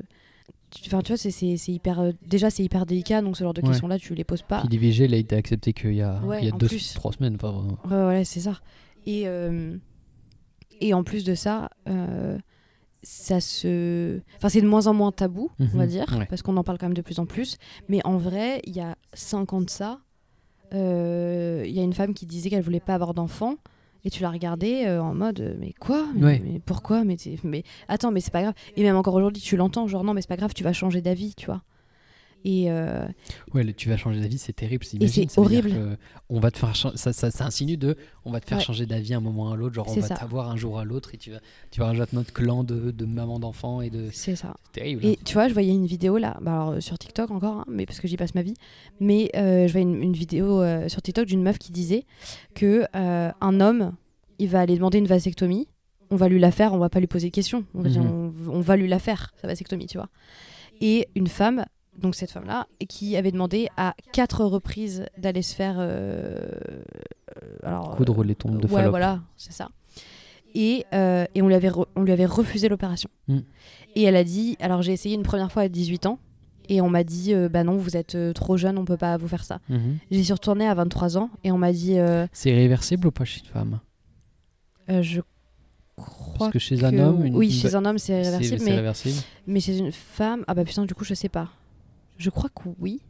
[0.88, 2.13] Enfin, tu vois, c'est- c'est c'est hyper.
[2.28, 3.67] déjà, c'est hyper délicat, donc ce genre de Ouais.
[3.67, 4.61] questions-là, tu les poses pas.
[4.61, 6.93] Puis l'IVG, il a été accepté qu'il y a, Ouais, il y a deux, plus.
[6.95, 7.36] trois semaines.
[7.36, 7.67] Enfin.
[7.89, 8.59] Ouais, ouais, c'est ça.
[9.05, 9.26] Et,
[10.82, 11.69] et en plus de ça,
[13.04, 14.20] ça se.
[14.38, 16.26] Enfin, c'est de moins en moins tabou, on va Mhm, dire, ouais.
[16.26, 17.58] parce qu'on en parle quand même de plus en plus.
[17.89, 19.99] Mais en vrai, il y a 5 ans de ça,
[20.74, 23.56] euh, il y a une femme qui disait qu'elle voulait pas avoir d'enfant.
[24.06, 26.06] Et tu la regardais euh, en mode, mais quoi?
[26.14, 26.41] Mais, Ouais.
[26.43, 27.06] mais pourquoi?
[27.06, 28.54] Mais, mais attends, mais c'est pas grave.
[28.76, 30.99] Et même encore aujourd'hui, tu l'entends, genre non, mais c'est pas grave, tu vas changer
[31.01, 31.62] d'avis, tu vois.
[32.45, 33.05] Et, euh,
[33.53, 34.83] Ouais, le- tu vas changer d'avis, c'est terrible.
[34.85, 35.69] c'est horrible.
[35.71, 35.97] que
[36.29, 38.63] On va te faire ça, ça, ça insinue de, on va te faire Ouais.
[38.63, 39.73] changer d'avis un moment à l'autre.
[39.75, 41.39] Genre, on va t'avoir un jour à l'autre et tu vas,
[41.71, 44.09] tu vas rejoindre notre clan de, de maman d'enfants et de.
[44.11, 44.55] c'est ça.
[44.65, 45.05] C'est terrible.
[45.05, 47.85] Et tu vois, je voyais une vidéo là, bah alors, sur TikTok encore, hein, mais
[47.85, 48.55] parce que j'y passe ma vie.
[48.99, 52.03] Mais euh, je voyais une, une vidéo euh, sur TikTok d'une meuf qui disait
[52.55, 53.93] que un homme,
[54.39, 55.67] il va aller demander une vasectomie.
[56.11, 57.63] On va lui la faire, on va pas lui poser de questions.
[57.73, 60.09] On on, on va lui la faire, sa vasectomie, tu vois.
[60.81, 61.65] Et une femme,
[61.99, 65.75] donc cette femme-là, qui avait demandé à quatre reprises d'aller se faire.
[65.79, 66.37] euh,
[67.63, 68.89] alors, Coudre les tombes de ouais, Fallope.
[68.91, 69.69] voilà, c'est ça.
[70.55, 73.09] Et, euh, et on, lui avait on lui avait refusé l'opération.
[73.27, 73.39] Mm.
[73.95, 76.19] Et elle a dit, alors j'ai essayé une première fois à 18 ans,
[76.69, 79.27] et on m'a dit, euh, bah non, vous êtes trop jeune, on peut pas vous
[79.27, 79.59] faire ça.
[79.69, 79.97] Mhm.
[80.11, 81.97] J'y suis retournée à 23 ans, et on m'a dit,
[82.31, 83.79] C'est réversible ou pas chez une femme?
[84.87, 85.21] je
[85.95, 88.75] crois Parce que chez que- un homme, une, oui, chez un homme c'est réversible, mais,
[88.75, 89.19] réversible.
[89.47, 91.49] mais chez une femme, ah bah putain, du coup je sais pas.
[92.18, 93.01] Je crois que oui,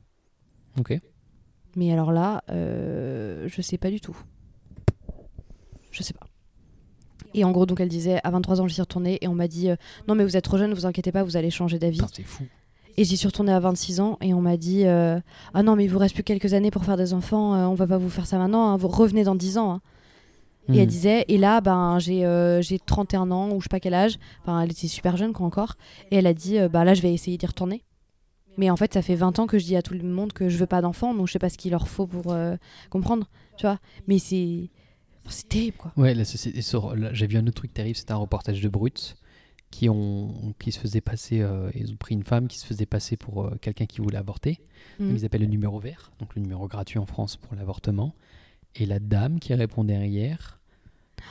[0.80, 1.00] Ok.
[1.76, 4.16] mais alors là, euh, je sais pas du tout.
[5.92, 6.26] Je sais pas.
[7.36, 9.48] Et en gros, donc elle disait, à 23 ans, j'y suis retournée, et on m'a
[9.48, 9.76] dit, euh,
[10.08, 12.02] non mais vous êtes trop jeune, vous inquiétez pas, vous allez changer d'avis.
[12.14, 12.44] C'est fou.
[12.96, 15.20] Et j'y suis retournée à 26 ans et on m'a dit euh,
[15.56, 17.74] Ah non, mais il vous reste plus quelques années pour faire des enfants, euh, on
[17.74, 19.72] va pas vous faire ça maintenant, hein, vous revenez dans 10 ans.
[19.74, 19.82] hein.
[20.70, 20.88] Et elle Mhm.
[20.90, 24.18] disait Et là, ben, j'ai euh, j'ai 31 ans ou je sais pas quel âge.
[24.44, 25.74] Enfin, elle était super jeune quoi encore.
[26.12, 27.84] Et elle a dit euh, Bah là, je vais essayer d'y retourner.
[28.58, 30.50] Mais en fait, ça fait 20 ans que je dis à tout le monde que
[30.50, 32.56] je veux pas d'enfants, donc je sais pas ce qu'il leur faut pour euh,
[32.90, 33.28] comprendre,
[33.58, 33.80] tu vois.
[34.08, 34.70] Mais c'est.
[35.28, 35.92] c'est terrible quoi.
[35.98, 36.62] Ouais, la société.
[36.62, 39.16] sur- là, J'ai vu un autre truc terrible, c'était un reportage de Brut
[39.72, 41.42] qui, ont, qui se faisait passer.
[41.42, 44.18] euh, ils ont pris une femme qui se faisait passer pour euh, quelqu'un qui voulait
[44.20, 44.60] avorter.
[45.00, 45.16] Mhm.
[45.16, 48.14] Ils appellent le numéro vert, donc le numéro gratuit en France pour l'avortement.
[48.76, 50.60] Et la dame qui répond derrière,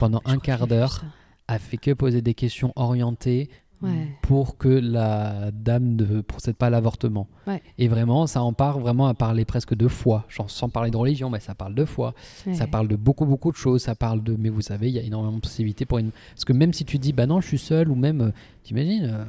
[0.01, 1.05] pendant Je un quart d'heure,
[1.49, 3.49] a fait que poser des questions orientées
[3.83, 4.09] Ouais.
[4.23, 7.27] pour que la dame ne procède pas à l'avortement.
[7.47, 7.61] Ouais.
[7.79, 10.25] Et vraiment, ça en part vraiment à parler presque fois.
[10.29, 12.15] Genre, sans parler de religion, mais ça parle deux fois.
[12.53, 13.83] Ça parle de beaucoup, beaucoup de choses.
[13.83, 16.11] Ça parle de, mais vous savez, il y a énormément de possibilités pour une.
[16.35, 18.31] Parce que même si tu dis, bah non, je suis seul, ou même, euh,
[18.63, 19.05] t'imagines.
[19.13, 19.25] euh,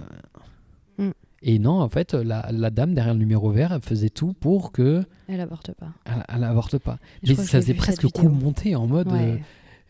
[0.98, 1.12] Mm.
[1.42, 4.72] Et non, en fait, la, la dame derrière le numéro vert, elle faisait tout pour
[4.72, 5.90] que Elle avorte pas.
[6.06, 7.00] elle, elle avorte pas.
[7.24, 9.38] Je mais ça faisait presque coup monté en mode euh,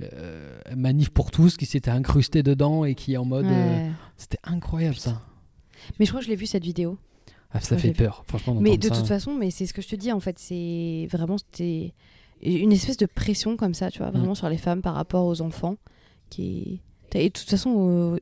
[0.02, 3.46] euh, manif pour tous qui s'était incrusté dedans et qui est en mode.
[3.46, 3.90] euh.
[4.18, 5.22] C'était incroyable ça.
[6.00, 6.98] Mais je crois que je l'ai vu cette vidéo.
[7.52, 7.94] Ah, ça fait vu.
[7.94, 8.56] peur, franchement.
[8.60, 8.96] Mais de ça.
[8.96, 11.94] toute façon, mais c'est ce que je te dis en fait, c'est vraiment c'était
[12.42, 15.42] une espèce de pression comme ça, tu vois, vraiment sur les femmes par rapport aux
[15.42, 15.78] enfants
[16.30, 16.82] qui
[17.16, 18.20] et de toute façon euh,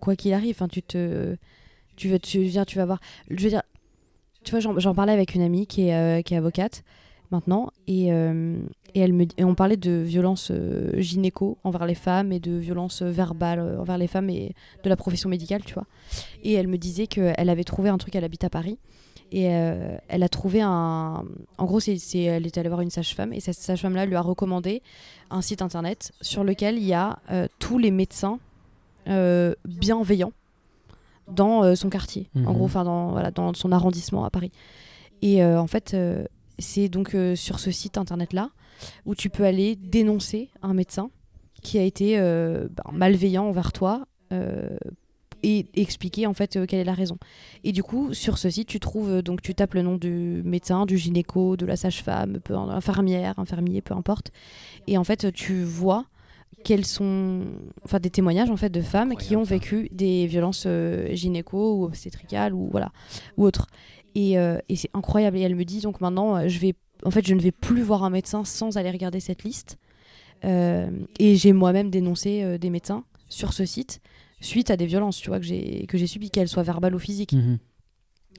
[0.00, 1.36] quoi qu'il arrive, tu te
[1.96, 3.62] tu vas tu dire tu vas voir, je veux dire
[4.42, 6.82] tu vois j'en j'en parlais avec une amie qui est euh, qui est avocate
[7.32, 8.56] maintenant et euh,
[8.94, 12.52] et elle me et on parlait de violence euh, gynéco envers les femmes et de
[12.52, 14.54] violence verbale euh, envers les femmes et
[14.84, 15.86] de la profession médicale, tu vois.
[16.44, 18.78] Et elle me disait qu'elle avait trouvé un truc, elle habite à Paris,
[19.32, 21.24] et euh, elle a trouvé un.
[21.58, 24.20] En gros, c'est, c'est- elle est allée voir une sage-femme et cette sage-femme-là lui a
[24.20, 24.82] recommandé
[25.30, 28.38] un site internet sur lequel il y a euh, tous les médecins
[29.08, 30.32] euh, bienveillants
[31.28, 32.44] dans son quartier, en Mhm.
[32.52, 34.50] gros, enfin dans, voilà, dans son arrondissement à Paris.
[35.22, 35.96] Et en fait,
[36.62, 38.50] c'est donc euh, sur ce site internet-là
[39.06, 41.10] où tu peux aller dénoncer un médecin
[41.62, 44.76] qui a été euh, ben, malveillant envers toi euh,
[45.44, 47.18] et expliquer en fait quelle est la raison.
[47.64, 50.86] Et du coup, sur ce site, tu trouves donc tu tapes le nom du médecin,
[50.86, 54.30] du gynéco, de la sage-femme, peu infirmière, infirmier, peu importe.
[54.86, 56.06] Et en fait, tu vois
[56.64, 57.42] quels sont
[57.84, 61.84] enfin des témoignages en fait de femmes qui ont vécu des violences euh, gynéco ou
[61.84, 62.90] obstétricales ou voilà
[63.36, 63.66] ou autres.
[64.14, 65.38] Et, euh, et c'est incroyable.
[65.38, 67.82] Et elle me dit donc maintenant, euh, je vais en fait, je ne vais plus
[67.82, 69.76] voir un médecin sans aller regarder cette liste.
[70.44, 74.00] Euh, et j'ai moi-même dénoncé euh, des médecins sur ce site
[74.40, 76.98] suite à des violences, tu vois, que j'ai que j'ai subies, qu'elles soient verbales ou
[76.98, 77.32] physiques.
[77.32, 77.58] Mhm.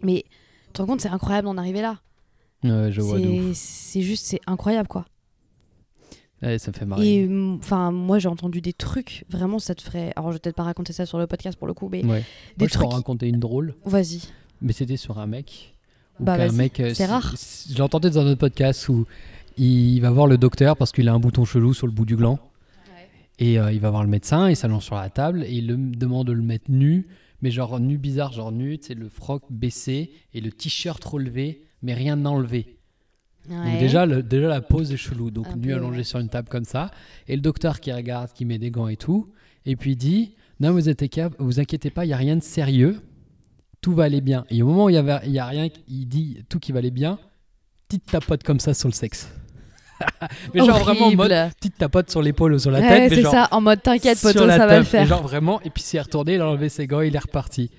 [0.02, 0.24] Mais
[0.68, 2.02] tu te rends compte, c'est incroyable d'en arriver là.
[2.64, 3.18] Ouais, je vois.
[3.54, 5.06] C'est juste, c'est incroyable quoi.
[6.42, 7.08] Ouais, ça me fait marrer.
[7.22, 10.12] Et mm, enfin, moi j'ai entendu des trucs, vraiment ça te ferait.
[10.18, 12.20] Alors je vais peut-être pas raconter ça sur le podcast pour le coup, mais Ouais.
[12.58, 12.94] des Moi, je peux en trucs.
[12.94, 14.22] raconter une drôle, Vas-y.
[14.64, 15.76] Mais c'était sur un mec.
[16.20, 16.56] Bah, vas-y.
[16.56, 17.36] mec, euh, C'est rare.
[17.70, 19.06] Je l'entendais dans un autre podcast où
[19.58, 22.16] il va voir le docteur parce qu'il a un bouton chelou sur le bout du
[22.16, 22.40] gland.
[23.40, 25.76] Et euh, il va voir le médecin, il s'allonge sur la table et il le
[25.76, 27.08] demande de le mettre nu,
[27.42, 31.96] mais genre nu bizarre, genre nu, c'est le froc baissé et le t-shirt relevé, mais
[31.96, 32.78] rien enlevé.
[33.50, 36.04] Donc déjà, le- déjà la pose est chelou, donc Un nu allongé ouais.
[36.04, 36.92] sur une table comme ça,
[37.28, 39.32] et le docteur qui regarde, qui met des gants et tout,
[39.66, 41.04] et puis il dit, non vous êtes
[41.40, 43.02] vous inquiétez pas, il y a rien de sérieux,
[43.84, 44.46] tout va aller bien.
[44.50, 46.72] Et au moment où il y avait, il y a rien, il dit tout qui
[46.72, 47.20] va aller bien,
[47.88, 49.30] petite tapote comme ça sur le sexe.
[50.54, 53.30] mais genre vraiment en mode petite tapote sur l'épaule ou sur la Ouais, tête, c'est
[53.30, 55.06] ça, en mode t'inquiète, la ça va le et faire.
[55.06, 57.70] genre vraiment, et puis s'il est retourné, il a enlevé ses gants, il est reparti.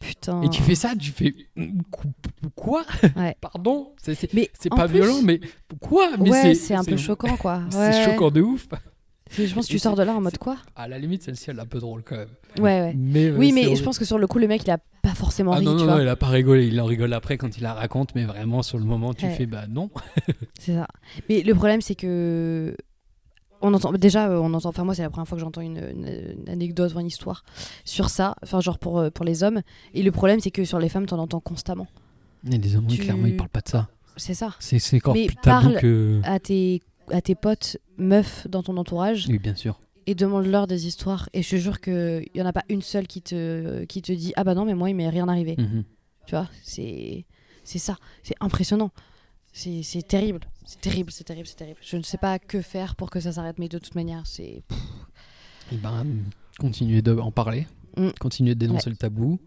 [0.00, 0.42] Putain.
[0.42, 1.34] Et tu fais ça, tu fais
[2.54, 2.84] quoi
[3.16, 3.34] Ouais.
[3.40, 4.14] Pardon C'est
[4.68, 5.40] pas plus- violent, mais
[5.80, 7.62] quoi Mais ouais, c'est un peu choquant quoi.
[7.70, 8.68] C'est choquant de ouf.
[9.30, 10.56] Je pense que tu sors de là en mode quoi?
[10.76, 12.28] À la limite, celle-ci, elle est un peu drôle quand même.
[12.58, 12.94] Ouais, ouais.
[12.96, 15.14] Mais, euh, Oui, mais je pense que sur le coup, le mec il a pas
[15.14, 15.94] forcément Ah ri, non, tu non, vois.
[15.96, 16.66] non, il a pas rigolé.
[16.68, 19.32] Il en rigole après quand il la raconte, mais vraiment, sur le moment, tu Ouais.
[19.34, 19.90] fais bah non.
[20.60, 20.86] C'est ça.
[21.28, 22.76] Mais le problème, c'est que.
[23.62, 24.68] On entend, déjà, euh, on entend.
[24.68, 25.80] Enfin, moi, c'est la première fois que j'entends une,
[26.46, 27.42] anecdote ou une histoire
[27.86, 28.36] sur ça.
[28.42, 29.62] Enfin, genre pour, euh, pour les hommes.
[29.94, 31.86] Et le problème, c'est que sur les femmes, t'en entends constamment.
[32.52, 33.88] Et les hommes, Tu- clairement, ils parlent pas de ça.
[34.18, 34.54] C'est ça.
[34.60, 36.20] C'est c'est encore Mais plus tabou parle- que.
[36.24, 39.80] À tes, à tes potes meufs dans ton entourage Oui, bien sûr.
[40.06, 41.28] et demande-leur des histoires.
[41.32, 44.12] Et je te jure qu'il y en a pas une seule qui te, qui te
[44.12, 45.54] dit Ah bah non, mais moi, il m'est rien arrivé.
[45.58, 45.84] Mhm.
[46.26, 47.24] Tu vois, c'est
[47.64, 47.96] ça.
[48.22, 48.90] C'est impressionnant.
[49.52, 50.40] C'est terrible.
[50.66, 51.78] C'est terrible, c'est terrible, c'est terrible.
[51.82, 54.62] Je ne sais pas que faire pour que ça s'arrête, mais de toute manière, c'est.
[55.72, 56.04] Et ben,
[56.58, 58.10] continuer d'en parler, Mm.
[58.20, 59.40] continuer de dénoncer le tabou.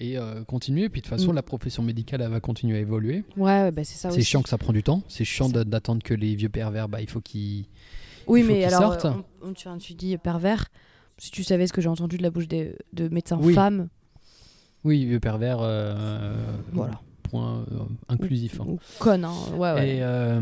[0.00, 1.36] Et euh, continuer, puis de toute façon, Mm.
[1.36, 3.24] la profession médicale, elle va continuer à évoluer.
[3.36, 5.02] Ouais, bah c'est ça C'est chiant que ça prend du temps.
[5.08, 7.66] C'est chiant d'attendre que les vieux pervers, bah, il faut qu'ils.
[8.28, 9.04] Oui, il faut mais qu'ils alors, sortent.
[9.06, 10.66] euh, on- on- tu, tu dis pervers.
[11.16, 13.54] Si tu savais ce que j'ai entendu de la bouche des, de médecins Oui.
[13.54, 13.88] femmes,
[14.84, 15.58] Oui, vieux pervers.
[15.60, 16.36] euh,
[16.72, 17.00] voilà.
[17.24, 17.78] Point euh,
[18.08, 18.60] inclusif.
[18.60, 18.66] hein.
[18.68, 19.32] Ou connes, hein.
[19.56, 19.96] Ouais, ouais.
[19.96, 20.40] Et.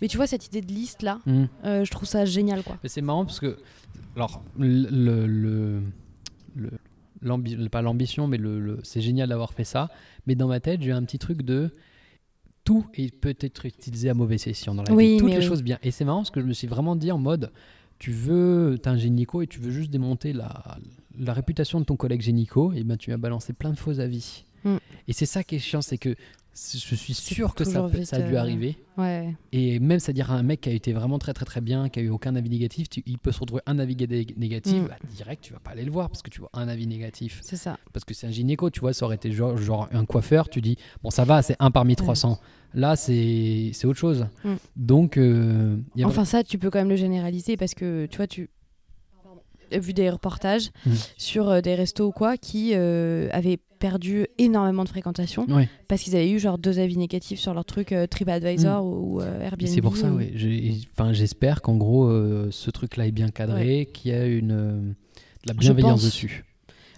[0.00, 1.20] Mais tu vois, cette idée de liste là,
[1.64, 2.76] euh, je trouve ça génial quoi.
[2.82, 3.56] Mais c'est marrant parce que,
[4.16, 5.82] alors, le, le, le-
[6.56, 6.70] le- l'ambi- le-
[7.70, 9.88] pas l'ambition, mais le, le- c'est génial d'avoir fait ça.
[10.26, 11.70] Mais dans ma tête, j'ai un petit truc de
[12.64, 15.16] tout est peut être utilisé à mauvais escient dans la Oui, vie.
[15.18, 15.42] Toutes les oui.
[15.42, 15.78] choses bien.
[15.82, 17.50] Et c'est marrant parce que je me suis vraiment dit en mode,
[17.98, 20.78] tu veux, t'es un génico et tu veux juste démonter la,
[21.18, 24.44] la réputation de ton collègue génico, et ben tu vas balancer plein de faux avis.
[24.64, 24.76] Mm.
[25.08, 26.14] Et c'est ça qui est chiant, c'est que
[26.54, 28.76] je suis sûr que ça, vite, a dû euh, arriver.
[28.98, 29.34] Ouais.
[29.52, 32.02] Et même, c'est-à-dire un mec qui a été vraiment très très très bien, qui a
[32.02, 33.96] eu aucun avis négatif, tu- il peut se retrouver un avis
[34.36, 34.86] négatif, Mm.
[34.88, 37.40] bah, direct tu vas pas aller le voir parce que tu vois un avis négatif.
[37.42, 37.78] C'est ça.
[37.92, 40.60] Parce que c'est un gynéco, tu vois, ça aurait été genre, genre un coiffeur, tu
[40.60, 42.38] dis, bon ça va, c'est un parmi 300.
[42.74, 44.26] Là, c'est autre chose.
[44.44, 44.54] Mm.
[44.76, 48.06] Donc, euh, il y a Enfin, ça, tu peux quand même le généraliser parce que
[48.06, 48.50] tu vois, tu
[49.78, 50.94] vu des reportages Mhm.
[51.16, 55.68] sur euh, des restos ou quoi qui euh, avaient perdu énormément de fréquentation Ouais.
[55.88, 59.20] parce qu'ils avaient eu genre deux avis négatifs sur leur truc euh, TripAdvisor ou, ou,
[59.20, 59.66] euh, Airbnb.
[59.68, 60.20] C'est pour ça, ou-
[60.92, 64.72] Enfin, j'espère qu'en gros, euh, ce truc-là est bien cadré, qu'il y a une euh,
[64.80, 66.04] de la Je bienveillance pense.
[66.04, 66.44] dessus.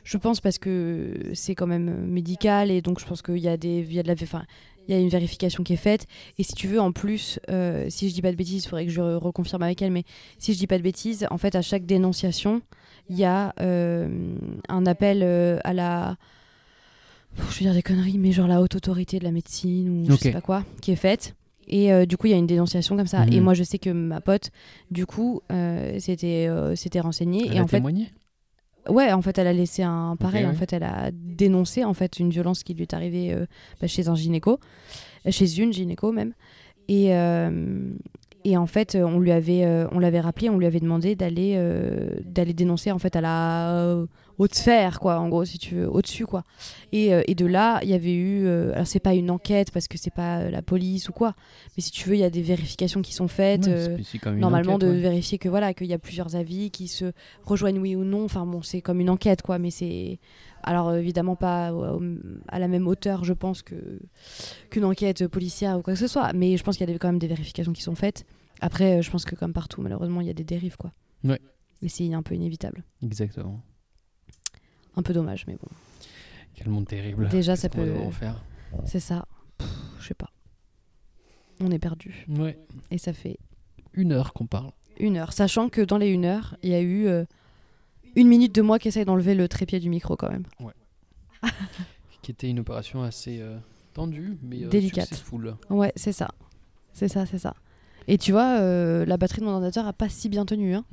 [0.07, 3.57] Je pense parce que c'est quand même médical et donc je pense qu'il y a
[3.57, 4.14] des, il y a de la,
[4.89, 6.07] il y a une vérification qui est faite.
[6.39, 8.87] Et si tu veux, en plus, euh, si je dis pas de bêtises, il faudrait
[8.87, 10.05] que je reconfirme avec elle, mais
[10.39, 12.62] si je dis pas de bêtises, en fait, à chaque dénonciation,
[13.09, 14.35] il y a euh,
[14.68, 16.16] un appel euh, à la,
[17.37, 20.12] je veux dire des conneries, mais genre la haute autorité de la médecine ou je
[20.12, 20.20] Ok.
[20.20, 21.35] sais pas quoi, qui est faite.
[21.66, 23.24] Et euh, du coup, il y a une dénonciation comme ça.
[23.24, 23.32] Mhm.
[23.32, 24.51] Et moi, je sais que ma pote,
[24.91, 26.74] du coup, euh, s'était euh.
[26.76, 28.11] Elle et a en fait, témoigné?
[28.89, 30.47] Ouais, en fait, elle a laissé un pareil.
[30.47, 33.47] En fait, elle a dénoncé en fait une violence qui lui est arrivée euh,
[33.80, 34.61] bah, chez un gynéco,
[35.28, 36.32] chez une gynéco même.
[36.89, 37.93] Et euh,
[38.45, 41.59] et en fait, on lui avait euh, on l'avait rappelé, on lui avait demandé d'aller
[42.24, 44.05] d'aller dénoncer en fait à la
[44.39, 46.45] haute sphère quoi, en gros si tu veux, au-dessus quoi.
[46.93, 49.70] Et, euh, et de là, il y avait eu euh, alors c'est pas une enquête
[49.70, 51.35] parce que c'est pas euh, la police ou quoi,
[51.76, 53.66] mais si tu veux, il y a des vérifications qui sont faites.
[53.66, 53.72] Ouais,
[54.26, 55.01] euh, normalement enquête, de ouais.
[55.01, 57.12] vérifier que voilà qu'il y a plusieurs avis qui se
[57.45, 60.18] rejoignent oui ou non enfin bon c'est comme une enquête quoi mais c'est
[60.62, 61.72] alors évidemment pas
[62.49, 64.01] à la même hauteur je pense que
[64.70, 67.09] qu'une enquête policière ou quoi que ce soit mais je pense qu'il y a quand
[67.09, 68.24] même des vérifications qui sont faites
[68.61, 70.93] après je pense que comme partout malheureusement il y a des dérives quoi
[71.24, 71.41] Ouais.
[71.82, 73.61] mais c'est un peu inévitable Exactement.
[74.97, 75.68] Un peu dommage mais bon
[76.55, 77.28] Quel monde terrible.
[77.28, 78.42] Déjà, ça peut- devoir en faire
[78.86, 79.26] c'est ça
[80.01, 80.30] je sais pas
[81.61, 82.59] on est perdu Ouais.
[82.90, 83.38] et ça fait
[83.92, 84.72] Une heure qu'on parle.
[84.99, 87.24] une heure sachant que dans les une heure il y a eu euh,
[88.16, 90.45] une minute de moi qui essaye d'enlever le trépied du micro quand même
[92.22, 93.59] Qui était une opération assez euh,
[93.92, 95.09] tendue, mais euh, Délicate.
[95.09, 95.57] successful.
[95.68, 96.28] Ouais, c'est ça.
[96.95, 97.55] C'est ça, c'est ça.
[98.09, 98.61] Et tu vois,
[99.05, 100.74] la batterie de mon ordinateur a pas si bien tenu.
[100.74, 100.84] Hein.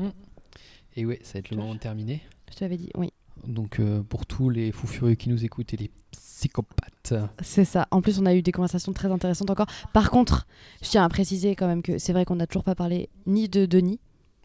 [0.97, 2.21] Et ouais, ça va être le moment de terminer.
[2.51, 3.13] Je te l'avais dit, oui.
[3.47, 7.13] Donc euh, pour tous les fous furieux qui nous écoutent et les psychopathes.
[7.41, 7.87] C'est ça.
[7.91, 9.67] En plus, on a eu des conversations très intéressantes encore.
[9.93, 10.47] Par contre,
[10.81, 13.49] je tiens à préciser quand même que c'est vrai qu'on n'a toujours pas parlé ni
[13.49, 13.99] de Denis.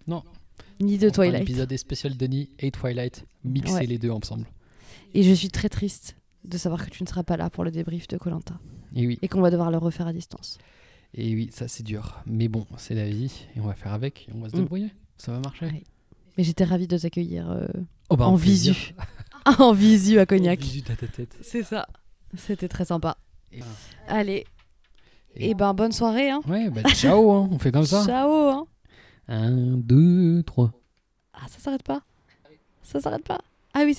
[0.07, 0.22] Non.
[0.80, 1.43] Ni de On Twilight.
[1.43, 3.87] épisode spécial Denis et Twilight, mixer Ouais.
[3.87, 4.47] les deux ensemble.
[5.14, 7.70] Et je suis très triste de savoir que tu ne seras pas là pour le
[7.70, 8.59] débrief de Colanta
[8.95, 10.59] Et oui, et qu'on va devoir le refaire à distance.
[11.14, 12.22] et oui, ça c'est dur.
[12.26, 14.61] Mais bon, c'est la vie et on va faire avec, et on va se Mm.
[14.61, 14.91] débrouiller.
[15.18, 15.66] Ça va marcher.
[15.66, 15.82] Ouais.
[16.37, 17.66] Mais j'étais ravie de t'accueillir euh,
[18.09, 18.94] Oh, bah, en visu.
[19.59, 20.59] en visu à Cognac.
[20.61, 21.36] En visu tête à tête.
[21.42, 21.86] C'est ça.
[22.36, 23.16] C'était très sympa.
[23.52, 23.61] Et-
[24.09, 24.44] Allez.
[25.34, 26.30] Et- Et ben bonne soirée.
[26.30, 26.40] Hein.
[26.48, 28.04] Ouais, bah ciao, hein, on fait comme ça.
[28.04, 28.30] Ciao.
[28.50, 28.66] Hein.
[29.28, 30.72] Un, deux, trois.
[31.34, 32.02] Ah ça s'arrête pas.
[32.82, 33.40] Ça s'arrête pas.